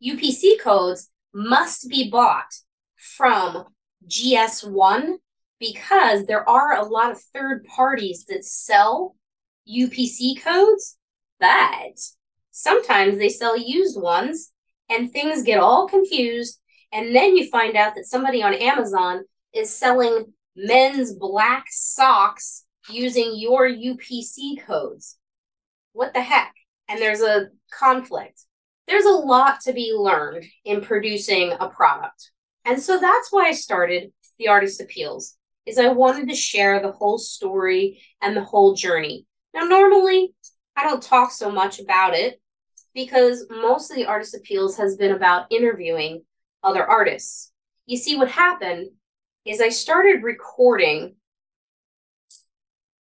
UPC 0.06 0.60
codes 0.60 1.10
must 1.34 1.90
be 1.90 2.10
bought 2.10 2.54
from 2.98 3.66
GS1 4.08 5.16
because 5.60 6.26
there 6.26 6.48
are 6.48 6.76
a 6.76 6.86
lot 6.86 7.12
of 7.12 7.22
third 7.22 7.66
parties 7.66 8.26
that 8.28 8.44
sell 8.44 9.16
UPC 9.70 10.42
codes, 10.42 10.98
but 11.40 12.00
sometimes 12.52 13.18
they 13.18 13.30
sell 13.30 13.58
used 13.58 14.00
ones 14.00 14.52
and 14.90 15.12
things 15.12 15.44
get 15.44 15.60
all 15.60 15.88
confused. 15.88 16.60
And 16.92 17.16
then 17.16 17.36
you 17.38 17.50
find 17.50 17.76
out 17.76 17.96
that 17.96 18.06
somebody 18.06 18.44
on 18.44 18.54
Amazon 18.54 19.24
is 19.54 19.76
selling 19.76 20.34
men's 20.56 21.14
black 21.14 21.66
socks 21.70 22.66
using 22.90 23.34
your 23.36 23.70
UPC 23.70 24.66
codes. 24.66 25.18
What 25.94 26.14
the 26.14 26.22
heck? 26.22 26.54
And 26.90 27.00
there's 27.00 27.22
a 27.22 27.48
conflict. 27.72 28.42
There's 28.88 29.06
a 29.06 29.10
lot 29.10 29.62
to 29.62 29.74
be 29.74 29.94
learned 29.94 30.46
in 30.66 30.82
producing 30.82 31.54
a 31.60 31.70
product. 31.70 32.32
And 32.66 32.82
so 32.82 33.00
that's 33.00 33.32
why 33.32 33.48
I 33.48 33.54
started 33.54 34.12
the 34.38 34.50
Artist 34.50 34.82
Appeals 34.82 35.38
is 35.66 35.78
I 35.78 35.90
wanted 35.90 36.28
to 36.30 36.36
share 36.36 36.82
the 36.82 36.92
whole 36.92 37.18
story 37.18 38.02
and 38.22 38.36
the 38.36 38.44
whole 38.44 38.74
journey. 38.74 39.26
Now 39.54 39.64
normally 39.64 40.34
I 40.76 40.84
don't 40.84 41.04
talk 41.04 41.32
so 41.32 41.52
much 41.52 41.80
about 41.80 42.16
it 42.16 42.41
because 42.94 43.46
most 43.50 43.90
of 43.92 43.98
the 43.98 44.06
Artist 44.06 44.36
Appeals 44.36 44.78
has 44.78 44.96
been 44.98 45.12
about 45.12 45.52
interviewing 45.52 46.24
other 46.64 46.86
artists. 46.86 47.52
You 47.86 47.98
see 47.98 48.18
what 48.18 48.30
happened 48.30 48.90
is 49.46 49.62
I 49.62 49.70
started 49.70 50.24
recording 50.24 51.16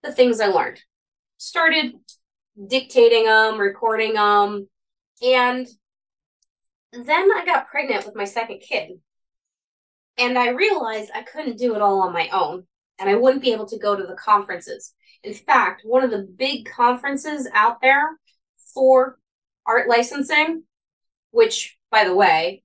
the 0.03 0.12
things 0.12 0.39
I 0.39 0.48
learned. 0.48 0.81
Started 1.38 1.93
dictating 2.67 3.25
them, 3.25 3.60
recording 3.60 4.13
them, 4.13 4.67
and 5.22 5.67
then 6.93 7.31
I 7.31 7.43
got 7.46 7.67
pregnant 7.67 8.05
with 8.05 8.15
my 8.15 8.25
second 8.25 8.60
kid. 8.60 9.00
And 10.17 10.38
I 10.38 10.50
realized 10.50 11.12
I 11.13 11.24
couldn't 11.24 11.58
do 11.58 11.75
it 11.75 11.81
all 11.81 12.01
on 12.01 12.13
my 12.13 12.29
own 12.29 12.65
and 13.00 13.10
I 13.10 13.15
wouldn't 13.15 13.41
be 13.41 13.53
able 13.53 13.67
to 13.67 13.79
go 13.79 13.96
to 13.96 14.05
the 14.05 14.15
conferences. 14.15 14.93
In 15.24 15.34
fact, 15.34 15.84
one 15.86 16.03
of 16.03 16.12
the 16.12 16.27
big 16.38 16.69
conferences 16.69 17.48
out 17.53 17.81
there 17.81 18.19
for 18.74 19.17
art 19.66 19.88
licensing, 19.88 20.63
which, 21.32 21.78
by 21.92 22.04
the 22.04 22.16
way, 22.16 22.63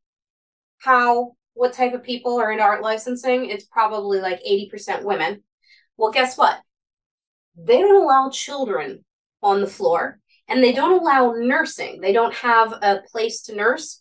how, 0.78 1.32
what 1.54 1.72
type 1.72 1.94
of 1.94 2.02
people 2.02 2.40
are 2.40 2.52
in 2.52 2.60
art 2.60 2.82
licensing? 2.82 3.48
It's 3.48 3.64
probably 3.64 4.20
like 4.20 4.40
80% 4.48 5.02
women. 5.02 5.42
Well, 5.96 6.10
guess 6.10 6.36
what? 6.36 6.60
They 7.56 7.78
don't 7.78 8.02
allow 8.02 8.30
children 8.30 9.04
on 9.42 9.60
the 9.60 9.66
floor 9.66 10.18
and 10.48 10.62
they 10.62 10.72
don't 10.72 11.00
allow 11.00 11.32
nursing. 11.32 12.00
They 12.00 12.12
don't 12.12 12.34
have 12.34 12.72
a 12.72 13.02
place 13.10 13.42
to 13.42 13.54
nurse. 13.54 14.00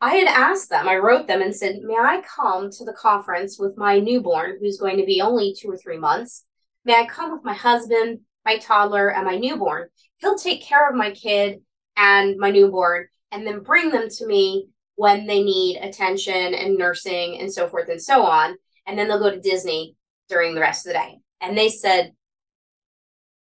I 0.00 0.14
had 0.14 0.28
asked 0.28 0.68
them, 0.70 0.88
I 0.88 0.96
wrote 0.96 1.28
them 1.28 1.42
and 1.42 1.54
said, 1.54 1.80
May 1.82 1.94
I 1.94 2.22
come 2.22 2.70
to 2.70 2.84
the 2.84 2.92
conference 2.92 3.58
with 3.58 3.76
my 3.76 4.00
newborn, 4.00 4.58
who's 4.60 4.78
going 4.78 4.96
to 4.96 5.06
be 5.06 5.20
only 5.20 5.54
two 5.56 5.70
or 5.70 5.76
three 5.76 5.98
months? 5.98 6.44
May 6.84 6.96
I 6.96 7.06
come 7.06 7.32
with 7.32 7.44
my 7.44 7.54
husband, 7.54 8.20
my 8.44 8.58
toddler, 8.58 9.12
and 9.12 9.24
my 9.24 9.36
newborn? 9.36 9.88
He'll 10.16 10.36
take 10.36 10.62
care 10.62 10.88
of 10.88 10.96
my 10.96 11.12
kid 11.12 11.60
and 11.96 12.36
my 12.38 12.50
newborn 12.50 13.06
and 13.30 13.46
then 13.46 13.60
bring 13.60 13.90
them 13.90 14.08
to 14.08 14.26
me 14.26 14.68
when 14.96 15.26
they 15.26 15.42
need 15.42 15.78
attention 15.78 16.54
and 16.54 16.76
nursing 16.76 17.40
and 17.40 17.52
so 17.52 17.68
forth 17.68 17.88
and 17.88 18.00
so 18.00 18.22
on. 18.22 18.56
And 18.86 18.98
then 18.98 19.08
they'll 19.08 19.18
go 19.18 19.30
to 19.30 19.40
Disney 19.40 19.96
during 20.28 20.54
the 20.54 20.60
rest 20.60 20.86
of 20.86 20.92
the 20.92 20.98
day. 20.98 21.18
And 21.40 21.56
they 21.56 21.68
said, 21.68 22.12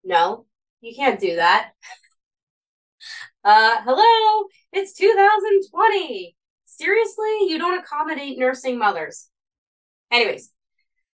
No, 0.05 0.47
you 0.81 0.95
can't 0.95 1.21
do 1.21 1.37
that. 1.37 1.73
Uh, 3.43 3.81
hello, 3.85 4.49
it's 4.71 4.93
2020. 4.93 6.37
Seriously, 6.67 7.39
you 7.49 7.57
don't 7.57 7.79
accommodate 7.79 8.39
nursing 8.39 8.77
mothers. 8.77 9.31
Anyways, 10.11 10.53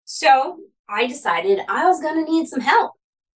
so 0.06 0.58
I 0.90 1.06
decided 1.06 1.60
I 1.70 1.86
was 1.86 2.02
going 2.02 2.26
to 2.26 2.32
need 2.32 2.48
some 2.48 2.62
help. 2.62 2.94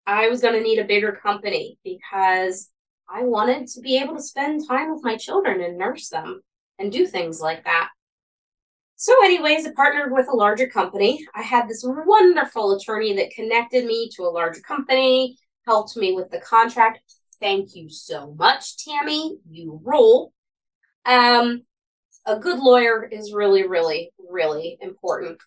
I 0.08 0.28
was 0.30 0.42
going 0.42 0.56
to 0.56 0.62
need 0.62 0.80
a 0.80 0.86
bigger 0.86 1.12
company 1.12 1.78
because 1.84 2.70
I 3.12 3.24
wanted 3.24 3.68
to 3.70 3.82
be 3.82 3.98
able 3.98 4.16
to 4.16 4.22
spend 4.22 4.68
time 4.68 4.94
with 4.94 5.04
my 5.04 5.18
children 5.18 5.62
and 5.62 5.78
nurse 5.78 6.10
them 6.10 6.42
and 6.78 6.92
do 6.92 7.08
things 7.08 7.42
like 7.42 7.64
that. 7.64 7.90
So, 8.96 9.14
anyways, 9.24 9.66
I 9.66 9.72
partnered 9.76 10.12
with 10.12 10.28
a 10.28 10.36
larger 10.36 10.68
company. 10.68 11.26
I 11.34 11.42
had 11.42 11.68
this 11.68 11.84
wonderful 11.86 12.74
attorney 12.74 13.16
that 13.16 13.32
connected 13.32 13.86
me 13.86 14.10
to 14.16 14.24
a 14.24 14.30
larger 14.30 14.62
company, 14.62 15.38
helped 15.66 15.96
me 15.96 16.14
with 16.14 16.30
the 16.32 16.42
contract. 16.42 17.00
Thank 17.40 17.76
you 17.76 17.90
so 17.90 18.36
much, 18.38 18.84
Tammy. 18.84 19.38
You 19.50 19.80
rule. 19.84 20.34
Um, 21.06 21.64
a 22.26 22.38
good 22.38 22.60
lawyer 22.60 23.06
is 23.06 23.34
really, 23.34 23.66
really, 23.66 24.12
really 24.30 24.78
important. 24.82 25.40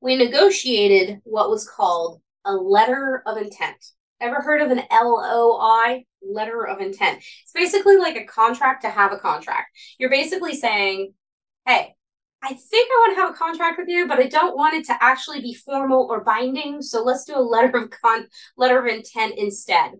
We 0.00 0.16
negotiated 0.16 1.20
what 1.22 1.48
was 1.48 1.68
called 1.68 2.20
a 2.44 2.54
letter 2.54 3.22
of 3.24 3.36
intent. 3.36 3.76
Ever 4.20 4.40
heard 4.40 4.60
of 4.60 4.72
an 4.72 4.82
LOI? 4.90 6.04
Letter 6.24 6.66
of 6.66 6.80
intent. 6.80 7.18
It's 7.42 7.52
basically 7.52 7.96
like 7.96 8.16
a 8.16 8.24
contract 8.24 8.82
to 8.82 8.90
have 8.90 9.12
a 9.12 9.18
contract. 9.18 9.76
You're 9.98 10.10
basically 10.10 10.54
saying, 10.54 11.14
hey, 11.66 11.94
I 12.42 12.54
think 12.54 12.90
I 12.90 12.94
want 12.94 13.16
to 13.16 13.22
have 13.22 13.30
a 13.30 13.38
contract 13.38 13.78
with 13.78 13.88
you, 13.88 14.08
but 14.08 14.18
I 14.18 14.26
don't 14.26 14.56
want 14.56 14.74
it 14.74 14.86
to 14.86 14.96
actually 15.00 15.40
be 15.40 15.54
formal 15.54 16.08
or 16.10 16.24
binding. 16.24 16.82
So 16.82 17.02
let's 17.02 17.24
do 17.24 17.36
a 17.36 17.40
letter 17.40 17.76
of 17.78 17.90
con 17.90 18.26
letter 18.56 18.78
of 18.78 18.86
intent 18.86 19.34
instead. 19.38 19.92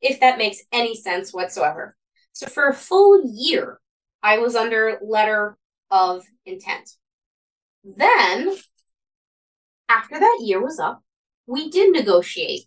If 0.00 0.20
that 0.20 0.38
makes 0.38 0.62
any 0.72 0.96
sense 0.96 1.32
whatsoever. 1.32 1.96
So 2.32 2.48
for 2.48 2.68
a 2.68 2.74
full 2.74 3.22
year, 3.32 3.80
I 4.22 4.38
was 4.38 4.56
under 4.56 4.98
letter 5.02 5.56
of 5.90 6.24
intent. 6.44 6.90
Then, 7.84 8.56
after 9.88 10.18
that 10.18 10.38
year 10.40 10.60
was 10.60 10.80
up, 10.80 11.02
we 11.46 11.70
did 11.70 11.92
negotiate 11.92 12.62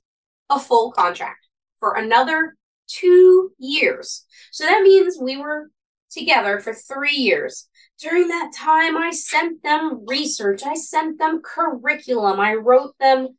a 0.49 0.57
full 0.57 0.91
contract 0.91 1.48
for 1.79 1.95
another 1.95 2.55
two 2.87 3.51
years. 3.57 4.25
So 4.51 4.65
that 4.65 4.81
means 4.81 5.17
we 5.19 5.37
were 5.37 5.69
together 6.11 6.59
for 6.59 6.73
three 6.73 7.15
years. 7.15 7.67
During 7.99 8.27
that 8.29 8.51
time, 8.55 8.97
I 8.97 9.11
sent 9.11 9.61
them 9.63 10.05
research, 10.07 10.63
I 10.65 10.73
sent 10.73 11.19
them 11.19 11.41
curriculum, 11.43 12.39
I 12.39 12.53
wrote 12.53 12.95
them 12.99 13.29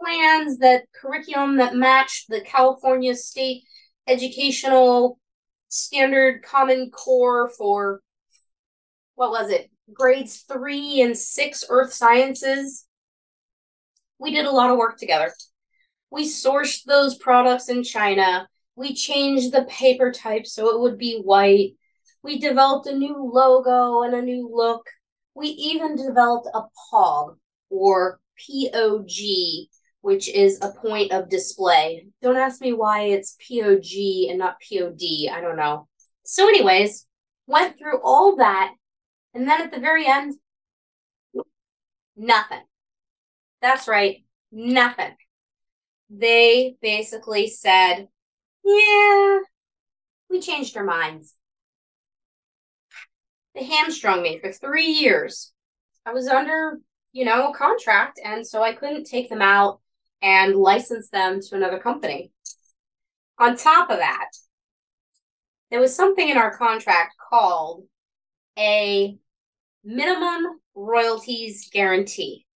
plans 0.00 0.58
that 0.58 0.84
curriculum 0.94 1.56
that 1.56 1.74
matched 1.74 2.28
the 2.28 2.40
California 2.40 3.14
State 3.14 3.64
Educational 4.06 5.18
Standard 5.68 6.42
Common 6.42 6.90
Core 6.90 7.50
for 7.56 8.02
what 9.14 9.30
was 9.30 9.50
it? 9.50 9.70
Grades 9.92 10.44
three 10.48 11.00
and 11.00 11.16
six 11.16 11.64
Earth 11.68 11.92
Sciences. 11.92 12.86
We 14.18 14.32
did 14.32 14.46
a 14.46 14.50
lot 14.50 14.70
of 14.70 14.76
work 14.76 14.98
together. 14.98 15.32
We 16.12 16.28
sourced 16.28 16.84
those 16.84 17.16
products 17.16 17.70
in 17.70 17.82
China. 17.82 18.46
We 18.76 18.94
changed 18.94 19.50
the 19.50 19.64
paper 19.64 20.12
type 20.12 20.46
so 20.46 20.68
it 20.68 20.78
would 20.78 20.98
be 20.98 21.16
white. 21.16 21.76
We 22.22 22.38
developed 22.38 22.86
a 22.86 22.94
new 22.94 23.16
logo 23.32 24.02
and 24.02 24.14
a 24.14 24.20
new 24.20 24.46
look. 24.52 24.86
We 25.34 25.48
even 25.48 25.96
developed 25.96 26.48
a 26.52 26.64
POG 26.90 27.38
or 27.70 28.20
POG, 28.38 29.68
which 30.02 30.28
is 30.28 30.58
a 30.60 30.72
point 30.72 31.12
of 31.12 31.30
display. 31.30 32.08
Don't 32.20 32.36
ask 32.36 32.60
me 32.60 32.74
why 32.74 33.04
it's 33.04 33.38
POG 33.48 34.28
and 34.28 34.38
not 34.38 34.60
POD. 34.60 35.30
I 35.32 35.40
don't 35.40 35.56
know. 35.56 35.88
So, 36.24 36.46
anyways, 36.46 37.06
went 37.46 37.78
through 37.78 38.02
all 38.02 38.36
that. 38.36 38.74
And 39.32 39.48
then 39.48 39.62
at 39.62 39.72
the 39.72 39.80
very 39.80 40.06
end, 40.06 40.34
nothing. 42.14 42.60
That's 43.62 43.88
right, 43.88 44.24
nothing 44.50 45.16
they 46.12 46.76
basically 46.82 47.48
said, 47.48 48.08
yeah, 48.64 49.38
We 50.28 50.40
changed 50.40 50.76
our 50.76 50.84
minds. 50.84 51.34
They 53.54 53.64
hamstrung 53.64 54.22
me 54.22 54.38
for 54.38 54.52
three 54.52 54.86
years. 54.86 55.52
I 56.06 56.12
was 56.12 56.28
under, 56.28 56.78
you 57.12 57.24
know, 57.24 57.50
a 57.50 57.54
contract, 57.54 58.20
and 58.22 58.46
so 58.46 58.62
I 58.62 58.72
couldn't 58.74 59.04
take 59.04 59.28
them 59.28 59.42
out 59.42 59.80
and 60.20 60.54
license 60.54 61.08
them 61.08 61.40
to 61.40 61.56
another 61.56 61.78
company. 61.78 62.30
On 63.38 63.56
top 63.56 63.90
of 63.90 63.98
that, 63.98 64.28
there 65.70 65.80
was 65.80 65.94
something 65.94 66.28
in 66.28 66.36
our 66.36 66.56
contract 66.56 67.14
called 67.30 67.84
a 68.58 69.16
minimum 69.84 70.60
royalties 70.74 71.68
guarantee. 71.72 72.46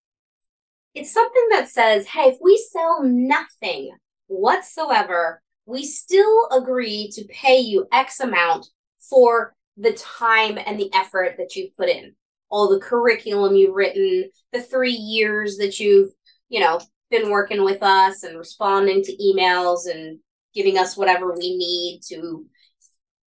It's 0.96 1.12
something 1.12 1.48
that 1.50 1.68
says, 1.68 2.06
hey, 2.06 2.30
if 2.30 2.38
we 2.40 2.56
sell 2.72 3.02
nothing 3.02 3.94
whatsoever, 4.28 5.42
we 5.66 5.85
still 5.85 6.48
agree 6.50 7.11
to 7.12 7.24
pay 7.26 7.59
you 7.59 7.87
X 7.92 8.18
amount 8.20 8.66
for 8.98 9.54
the 9.76 9.92
time 9.92 10.59
and 10.64 10.80
the 10.80 10.90
effort 10.94 11.35
that 11.37 11.54
you've 11.54 11.76
put 11.76 11.90
in. 11.90 12.14
All 12.48 12.70
the 12.70 12.80
curriculum 12.80 13.54
you've 13.56 13.74
written, 13.74 14.30
the 14.54 14.62
three 14.62 14.94
years 14.94 15.59
that 15.59 15.78
you've, 15.78 16.12
you 16.48 16.61
know, 16.61 16.80
been 17.11 17.30
working 17.30 17.62
with 17.62 17.82
us 17.82 18.22
and 18.22 18.38
responding 18.38 19.02
to 19.02 19.16
emails 19.18 19.80
and 19.92 20.18
giving 20.54 20.78
us 20.78 20.96
whatever 20.96 21.35
we 21.35 21.59
need 21.59 22.00
to, 22.09 22.46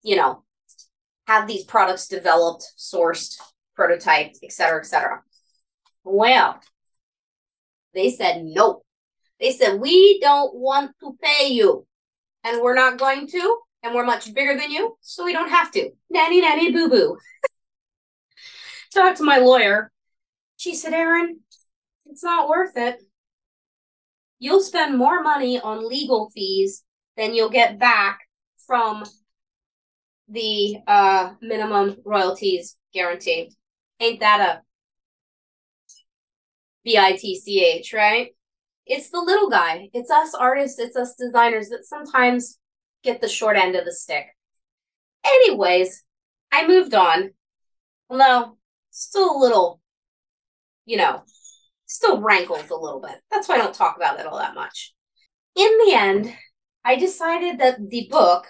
you 0.01 0.15
know, 0.15 0.43
have 1.27 1.47
these 1.47 1.65
products 1.65 2.08
developed, 2.08 2.65
sourced, 2.79 3.38
prototyped, 3.77 4.38
et 4.43 4.51
cetera, 4.51 4.79
et 4.79 4.88
cetera. 4.88 5.21
Well, 6.03 6.60
they 7.93 8.10
said 8.10 8.43
no. 8.43 8.82
They 9.39 9.52
said, 9.52 9.80
we 9.80 10.19
don't 10.19 10.54
want 10.56 10.91
to 10.99 11.17
pay 11.21 11.47
you. 11.49 11.86
And 12.43 12.62
we're 12.62 12.75
not 12.75 12.97
going 12.97 13.28
to. 13.28 13.58
And 13.84 13.95
we're 13.95 14.06
much 14.06 14.34
bigger 14.34 14.58
than 14.58 14.71
you. 14.71 14.97
So 15.02 15.23
we 15.23 15.34
don't 15.34 15.49
have 15.49 15.71
to. 15.71 15.91
Nanny, 16.10 16.41
nanny, 16.41 16.71
boo 16.71 16.89
boo. 16.89 17.17
Talked 18.93 19.17
to 19.17 19.23
my 19.23 19.38
lawyer. 19.38 19.91
She 20.58 20.75
said, 20.75 20.93
Erin, 20.93 21.39
it's 22.06 22.23
not 22.23 22.49
worth 22.49 22.75
it. 22.75 23.02
You'll 24.39 24.62
spend 24.62 24.97
more 24.97 25.21
money 25.21 25.60
on 25.60 25.88
legal 25.88 26.30
fees 26.32 26.84
than 27.15 27.34
you'll 27.34 27.49
get 27.49 27.80
back 27.80 28.19
from 28.67 29.04
the 30.28 30.78
uh, 30.88 31.32
minimum 31.41 31.97
royalties 32.06 32.78
guarantee. 32.93 33.52
Ain't 33.99 34.19
that 34.19 34.41
a 34.41 34.62
B 36.89 36.97
I 36.97 37.12
T 37.12 37.39
C 37.39 37.63
H, 37.63 37.93
right? 37.93 38.30
It's 38.88 39.12
the 39.12 39.19
little 39.19 39.47
guy. 39.47 39.89
It's 39.93 40.10
us 40.10 40.34
artists, 40.34 40.80
it's 40.80 40.95
us 40.95 41.13
designers 41.13 41.69
that 41.69 41.86
sometimes 41.86 42.58
get 43.04 43.21
the 43.21 43.30
short 43.30 43.58
end 43.58 43.75
of 43.75 43.86
the 43.86 43.93
stick. 43.93 44.25
Anyways, 45.23 46.04
I 46.52 46.65
moved 46.65 46.95
on. 46.95 47.30
Although, 48.10 48.58
still 48.89 49.38
a 49.38 49.38
little, 49.38 49.80
you 50.88 50.97
know, 50.97 51.21
still 51.86 52.21
rankles 52.21 52.71
a 52.71 52.75
little 52.75 52.99
bit. 52.99 53.21
That's 53.30 53.47
why 53.47 53.56
I 53.56 53.60
don't 53.60 53.75
talk 53.75 53.95
about 53.95 54.19
it 54.19 54.25
all 54.25 54.39
that 54.39 54.56
much. 54.56 54.95
In 55.56 55.69
the 55.86 55.93
end, 55.93 56.34
I 56.84 56.95
decided 56.95 57.60
that 57.60 57.78
the 57.88 58.08
book 58.10 58.47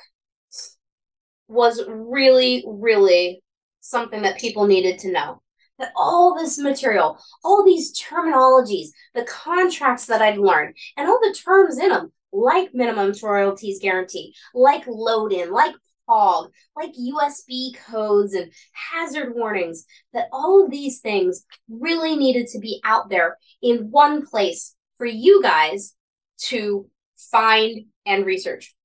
was 1.49 1.83
really, 1.89 2.63
really 2.65 3.43
something 3.81 4.21
that 4.21 4.39
people 4.39 4.65
needed 4.65 4.99
to 4.99 5.11
know 5.11 5.41
that 5.79 5.91
all 5.95 6.37
this 6.37 6.59
material, 6.59 7.17
all 7.43 7.65
these 7.65 7.99
terminologies, 7.99 8.89
the 9.15 9.23
contracts 9.23 10.05
that 10.05 10.21
I'd 10.21 10.37
learned, 10.37 10.75
and 10.97 11.07
all 11.07 11.19
the 11.19 11.33
terms 11.33 11.77
in 11.77 11.89
them, 11.89 12.11
like 12.31 12.73
minimum 12.73 13.13
royalties 13.23 13.79
guarantee, 13.81 14.35
like 14.53 14.83
load 14.87 15.33
in, 15.33 15.51
like 15.51 15.73
POG, 16.07 16.51
like 16.75 16.91
USB 16.93 17.75
codes 17.85 18.33
and 18.33 18.51
hazard 18.73 19.33
warnings, 19.35 19.85
that 20.13 20.27
all 20.31 20.63
of 20.63 20.71
these 20.71 20.99
things 20.99 21.45
really 21.69 22.15
needed 22.15 22.47
to 22.47 22.59
be 22.59 22.81
out 22.83 23.09
there 23.09 23.37
in 23.61 23.91
one 23.91 24.25
place 24.25 24.75
for 24.97 25.05
you 25.05 25.41
guys 25.41 25.95
to 26.37 26.89
find 27.31 27.85
and 28.05 28.25
research. 28.25 28.75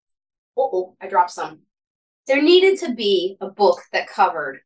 oh, 0.57 0.97
I 1.01 1.09
dropped 1.09 1.31
some. 1.31 1.61
There 2.27 2.43
needed 2.43 2.79
to 2.81 2.95
be 2.95 3.37
a 3.41 3.49
book 3.49 3.81
that 3.93 4.09
covered 4.09 4.61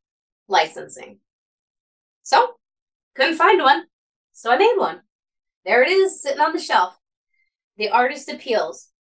licensing. 0.49 1.19
So, 2.29 2.47
couldn't 3.15 3.39
find 3.39 3.59
one. 3.63 3.85
So 4.35 4.53
I 4.53 4.59
made 4.59 4.75
one. 4.77 5.01
There 5.65 5.83
it 5.83 5.89
is, 5.89 6.21
sitting 6.21 6.43
on 6.43 6.53
the 6.53 6.61
shelf. 6.61 6.95
The 7.79 7.89
Artist 7.89 8.29
Appeals. 8.29 8.91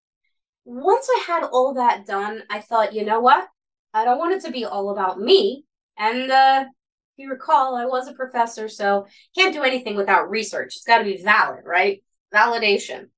Once 0.65 1.07
I 1.15 1.25
had 1.27 1.45
all 1.45 1.75
that 1.75 2.07
done, 2.07 2.43
I 2.49 2.61
thought, 2.61 2.95
you 2.95 3.05
know 3.05 3.21
what? 3.21 3.47
I 3.93 4.07
don't 4.07 4.17
want 4.17 4.33
it 4.33 4.47
to 4.47 4.51
be 4.51 4.65
all 4.65 4.89
about 4.89 5.21
me. 5.21 5.67
And 5.99 6.31
uh, 6.31 6.65
if 6.69 7.23
you 7.23 7.29
recall, 7.29 7.77
I 7.77 7.85
was 7.85 8.09
a 8.09 8.15
professor, 8.15 8.67
so 8.67 9.07
can't 9.37 9.53
do 9.53 9.63
anything 9.63 9.95
without 9.95 10.31
research. 10.31 10.77
It's 10.77 10.85
got 10.85 11.01
to 11.01 11.05
be 11.05 11.23
valid, 11.23 11.65
right? 11.67 12.03
Validation. 12.35 13.09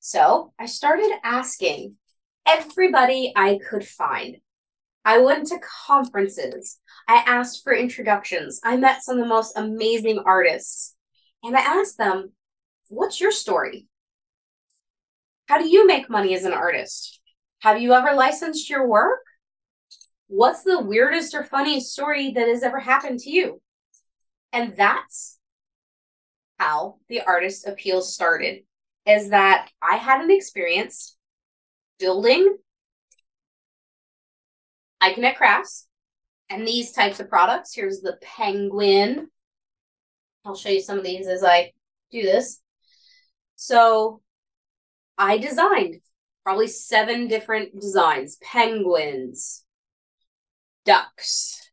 So 0.00 0.52
I 0.58 0.66
started 0.66 1.10
asking 1.24 1.94
everybody 2.46 3.32
I 3.34 3.58
could 3.70 3.88
find. 3.88 4.36
I 5.06 5.18
went 5.18 5.46
to 5.46 5.60
conferences. 5.86 6.80
I 7.06 7.22
asked 7.26 7.62
for 7.62 7.72
introductions. 7.72 8.60
I 8.64 8.76
met 8.76 9.04
some 9.04 9.18
of 9.18 9.22
the 9.22 9.28
most 9.28 9.56
amazing 9.56 10.18
artists. 10.26 10.96
And 11.44 11.56
I 11.56 11.60
asked 11.60 11.96
them, 11.96 12.32
What's 12.88 13.20
your 13.20 13.30
story? 13.30 13.86
How 15.48 15.58
do 15.58 15.68
you 15.68 15.86
make 15.86 16.10
money 16.10 16.34
as 16.34 16.44
an 16.44 16.52
artist? 16.52 17.20
Have 17.60 17.80
you 17.80 17.92
ever 17.92 18.14
licensed 18.14 18.68
your 18.68 18.86
work? 18.86 19.20
What's 20.26 20.64
the 20.64 20.80
weirdest 20.80 21.34
or 21.34 21.44
funniest 21.44 21.92
story 21.92 22.32
that 22.32 22.48
has 22.48 22.64
ever 22.64 22.80
happened 22.80 23.20
to 23.20 23.30
you? 23.30 23.62
And 24.52 24.74
that's 24.76 25.38
how 26.58 26.96
the 27.08 27.20
artist 27.20 27.66
appeal 27.66 28.02
started 28.02 28.64
is 29.06 29.30
that 29.30 29.68
I 29.80 29.96
had 29.96 30.20
an 30.20 30.32
experience 30.32 31.16
building 32.00 32.56
EyeConnect 35.12 35.36
Crafts 35.36 35.86
and 36.48 36.66
these 36.66 36.92
types 36.92 37.20
of 37.20 37.28
products. 37.28 37.74
Here's 37.74 38.00
the 38.00 38.18
penguin. 38.22 39.28
I'll 40.44 40.54
show 40.54 40.68
you 40.68 40.80
some 40.80 40.98
of 40.98 41.04
these 41.04 41.26
as 41.26 41.42
I 41.42 41.72
do 42.10 42.22
this. 42.22 42.60
So 43.56 44.20
I 45.18 45.38
designed 45.38 45.96
probably 46.44 46.68
seven 46.68 47.26
different 47.26 47.80
designs 47.80 48.36
penguins, 48.42 49.64
ducks, 50.84 51.70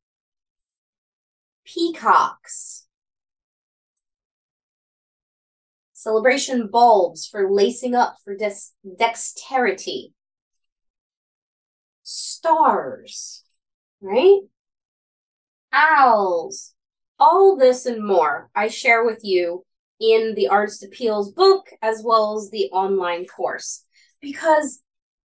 peacocks, 1.65 2.85
celebration 6.03 6.67
bulbs 6.67 7.27
for 7.27 7.51
lacing 7.51 7.95
up 7.95 8.17
for 8.23 8.35
des- 8.35 8.73
dexterity, 8.97 10.13
stars, 12.13 13.43
right? 14.01 14.41
owls, 15.73 16.73
all 17.19 17.57
this 17.57 17.85
and 17.85 18.05
more 18.05 18.49
I 18.55 18.67
share 18.67 19.03
with 19.03 19.19
you 19.23 19.65
in 19.99 20.35
the 20.35 20.47
Artist 20.47 20.83
Appeals 20.83 21.31
book 21.31 21.67
as 21.81 22.01
well 22.05 22.37
as 22.37 22.49
the 22.49 22.69
online 22.71 23.25
course 23.25 23.85
because 24.21 24.81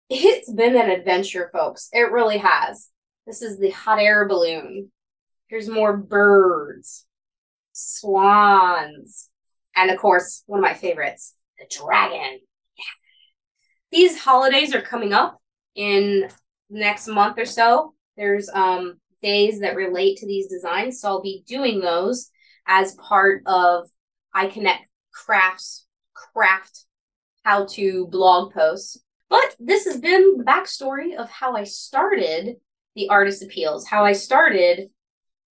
it's 0.09 0.51
been 0.51 0.75
an 0.75 0.89
adventure, 0.89 1.49
folks. 1.53 1.89
It 1.93 2.11
really 2.11 2.39
has. 2.39 2.89
This 3.25 3.41
is 3.41 3.59
the 3.59 3.69
hot 3.69 3.99
air 3.99 4.27
balloon. 4.27 4.91
Here's 5.47 5.69
more 5.69 5.95
birds, 5.95 7.05
swans, 7.71 9.29
and 9.75 9.91
of 9.91 9.97
course, 9.99 10.43
one 10.47 10.59
of 10.59 10.63
my 10.63 10.73
favorites, 10.73 11.35
the 11.59 11.65
dragon. 11.69 12.39
These 13.91 14.19
holidays 14.19 14.73
are 14.73 14.81
coming 14.81 15.13
up 15.13 15.39
in 15.75 16.29
next 16.71 17.07
month 17.07 17.37
or 17.37 17.45
so. 17.45 17.93
There's 18.17 18.49
um 18.49 18.99
days 19.21 19.59
that 19.59 19.75
relate 19.75 20.17
to 20.17 20.27
these 20.27 20.47
designs. 20.47 20.99
So 20.99 21.09
I'll 21.09 21.21
be 21.21 21.43
doing 21.47 21.79
those 21.79 22.31
as 22.65 22.95
part 22.95 23.43
of 23.45 23.87
EyeConnect 24.35 24.79
Crafts 25.13 25.85
craft 26.13 26.85
how 27.43 27.65
to 27.65 28.07
blog 28.07 28.53
posts. 28.53 28.97
But 29.29 29.55
this 29.59 29.85
has 29.85 29.99
been 29.99 30.37
the 30.37 30.43
backstory 30.43 31.15
of 31.15 31.29
how 31.29 31.55
I 31.55 31.63
started 31.63 32.57
the 32.95 33.09
Artist 33.09 33.43
Appeals, 33.43 33.87
how 33.87 34.03
I 34.03 34.13
started 34.13 34.89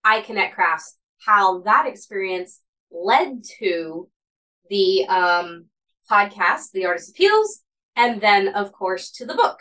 EyeConnect 0.06 0.54
Crafts, 0.54 0.98
how 1.26 1.62
that 1.62 1.88
experience 1.88 2.62
led 2.92 3.44
to 3.60 4.10
the 4.70 5.06
um, 5.08 5.66
podcast, 6.10 6.72
The 6.72 6.86
Artist 6.86 7.12
Appeals, 7.12 7.62
and 7.96 8.22
then, 8.22 8.50
of 8.50 8.72
course, 8.72 9.12
to 9.12 9.26
the 9.26 9.36
book, 9.36 9.60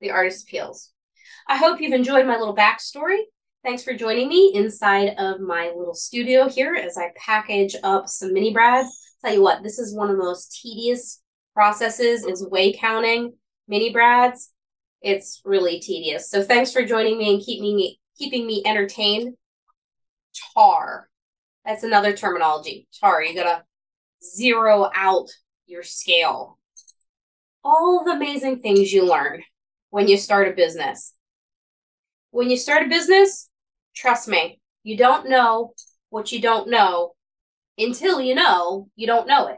The 0.00 0.10
Artist 0.10 0.44
Appeals. 0.44 0.90
I 1.50 1.56
hope 1.56 1.80
you've 1.80 1.94
enjoyed 1.94 2.26
my 2.26 2.36
little 2.36 2.54
backstory. 2.54 3.20
Thanks 3.64 3.82
for 3.82 3.94
joining 3.94 4.28
me 4.28 4.52
inside 4.54 5.14
of 5.16 5.40
my 5.40 5.72
little 5.74 5.94
studio 5.94 6.46
here 6.46 6.74
as 6.74 6.98
I 6.98 7.10
package 7.16 7.74
up 7.82 8.06
some 8.06 8.34
mini 8.34 8.52
brads. 8.52 8.90
Tell 9.24 9.32
you 9.32 9.42
what, 9.42 9.62
this 9.62 9.78
is 9.78 9.96
one 9.96 10.10
of 10.10 10.18
the 10.18 10.22
most 10.22 10.60
tedious 10.60 11.22
processes 11.54 12.24
is 12.24 12.46
weigh 12.50 12.74
counting 12.74 13.32
mini 13.66 13.90
brads. 13.90 14.52
It's 15.00 15.40
really 15.42 15.80
tedious. 15.80 16.30
So 16.30 16.42
thanks 16.42 16.70
for 16.70 16.84
joining 16.84 17.16
me 17.16 17.32
and 17.32 17.42
keeping 17.42 17.76
me 17.76 17.98
keeping 18.18 18.46
me 18.46 18.62
entertained. 18.66 19.34
Tare. 20.54 21.08
That's 21.64 21.82
another 21.82 22.14
terminology. 22.14 22.88
Tare. 22.92 23.24
You 23.24 23.34
gotta 23.34 23.64
zero 24.22 24.90
out 24.94 25.28
your 25.66 25.82
scale. 25.82 26.58
All 27.64 28.04
the 28.04 28.12
amazing 28.12 28.60
things 28.60 28.92
you 28.92 29.06
learn 29.06 29.42
when 29.88 30.08
you 30.08 30.18
start 30.18 30.48
a 30.48 30.52
business. 30.52 31.14
When 32.38 32.50
you 32.50 32.56
start 32.56 32.86
a 32.86 32.88
business, 32.88 33.50
trust 33.96 34.28
me, 34.28 34.60
you 34.84 34.96
don't 34.96 35.28
know 35.28 35.72
what 36.10 36.30
you 36.30 36.40
don't 36.40 36.70
know 36.70 37.14
until 37.76 38.20
you 38.20 38.36
know 38.36 38.88
you 38.94 39.08
don't 39.08 39.26
know 39.26 39.48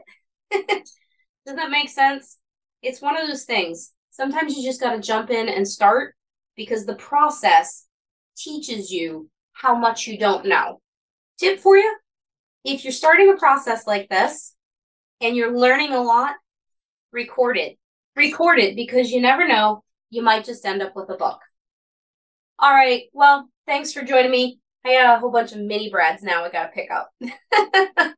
it. 0.49 0.83
Does 1.45 1.57
that 1.57 1.69
make 1.69 1.89
sense? 1.89 2.39
It's 2.81 2.99
one 2.99 3.15
of 3.15 3.27
those 3.27 3.43
things. 3.43 3.93
Sometimes 4.09 4.57
you 4.57 4.63
just 4.63 4.81
got 4.81 4.95
to 4.95 4.99
jump 4.99 5.29
in 5.29 5.47
and 5.47 5.67
start 5.67 6.15
because 6.55 6.87
the 6.87 6.95
process 6.95 7.85
teaches 8.35 8.89
you 8.89 9.29
how 9.53 9.75
much 9.75 10.07
you 10.07 10.17
don't 10.17 10.47
know. 10.47 10.81
Tip 11.37 11.59
for 11.59 11.77
you 11.77 11.95
if 12.65 12.83
you're 12.83 12.91
starting 12.91 13.29
a 13.29 13.37
process 13.37 13.85
like 13.85 14.09
this 14.09 14.55
and 15.21 15.35
you're 15.35 15.55
learning 15.55 15.93
a 15.93 16.01
lot, 16.01 16.33
record 17.11 17.59
it. 17.59 17.77
Record 18.15 18.57
it 18.57 18.75
because 18.75 19.11
you 19.11 19.21
never 19.21 19.47
know, 19.47 19.83
you 20.09 20.23
might 20.23 20.45
just 20.45 20.65
end 20.65 20.81
up 20.81 20.95
with 20.95 21.11
a 21.11 21.15
book. 21.15 21.41
All 22.61 22.69
right. 22.71 23.05
Well, 23.11 23.49
thanks 23.65 23.91
for 23.91 24.03
joining 24.03 24.29
me. 24.29 24.59
I 24.85 24.93
got 24.93 25.17
a 25.17 25.19
whole 25.19 25.31
bunch 25.31 25.51
of 25.51 25.59
mini 25.59 25.89
brads 25.89 26.21
now 26.21 26.43
I 26.43 26.51
got 26.51 26.67
to 26.67 26.69
pick 26.69 26.89
up. 26.91 27.11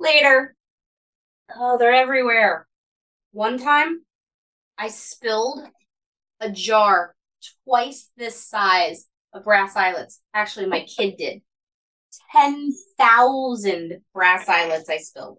Later. 0.00 0.56
Oh, 1.56 1.78
they're 1.78 1.94
everywhere. 1.94 2.66
One 3.30 3.58
time, 3.58 4.02
I 4.76 4.88
spilled 4.88 5.60
a 6.40 6.50
jar 6.50 7.14
twice 7.64 8.10
this 8.16 8.44
size 8.44 9.06
of 9.32 9.44
brass 9.44 9.76
eyelets. 9.76 10.20
Actually, 10.34 10.66
my 10.66 10.80
kid 10.80 11.16
did. 11.16 11.42
10,000 12.32 14.00
brass 14.12 14.48
eyelets 14.48 14.90
I 14.90 14.98
spilled. 14.98 15.38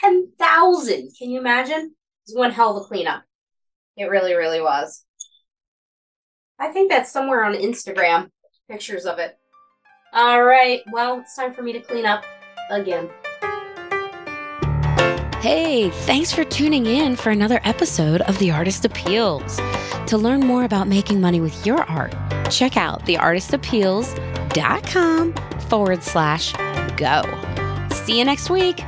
10,000. 0.00 1.12
Can 1.16 1.30
you 1.30 1.38
imagine? 1.38 1.84
It 1.86 2.32
was 2.32 2.36
one 2.36 2.50
hell 2.50 2.76
of 2.76 2.82
a 2.82 2.86
cleanup. 2.86 3.22
It 3.96 4.06
really, 4.06 4.34
really 4.34 4.60
was. 4.60 5.04
I 6.58 6.68
think 6.68 6.90
that's 6.90 7.10
somewhere 7.10 7.42
on 7.44 7.54
Instagram, 7.54 8.30
pictures 8.70 9.06
of 9.06 9.18
it. 9.18 9.36
All 10.12 10.44
right, 10.44 10.82
well, 10.92 11.18
it's 11.20 11.34
time 11.34 11.52
for 11.52 11.62
me 11.62 11.72
to 11.72 11.80
clean 11.80 12.06
up 12.06 12.24
again. 12.70 13.10
Hey, 15.40 15.90
thanks 15.90 16.32
for 16.32 16.44
tuning 16.44 16.86
in 16.86 17.16
for 17.16 17.30
another 17.30 17.60
episode 17.64 18.20
of 18.22 18.38
The 18.38 18.50
Artist 18.50 18.86
Appeals. 18.86 19.60
To 20.06 20.16
learn 20.16 20.40
more 20.40 20.64
about 20.64 20.88
making 20.88 21.20
money 21.20 21.40
with 21.40 21.66
your 21.66 21.82
art, 21.82 22.14
check 22.50 22.78
out 22.78 23.04
theartistappeals.com 23.04 25.34
forward 25.68 26.02
slash 26.02 26.54
go. 26.96 27.22
See 27.90 28.18
you 28.18 28.24
next 28.24 28.48
week. 28.48 28.80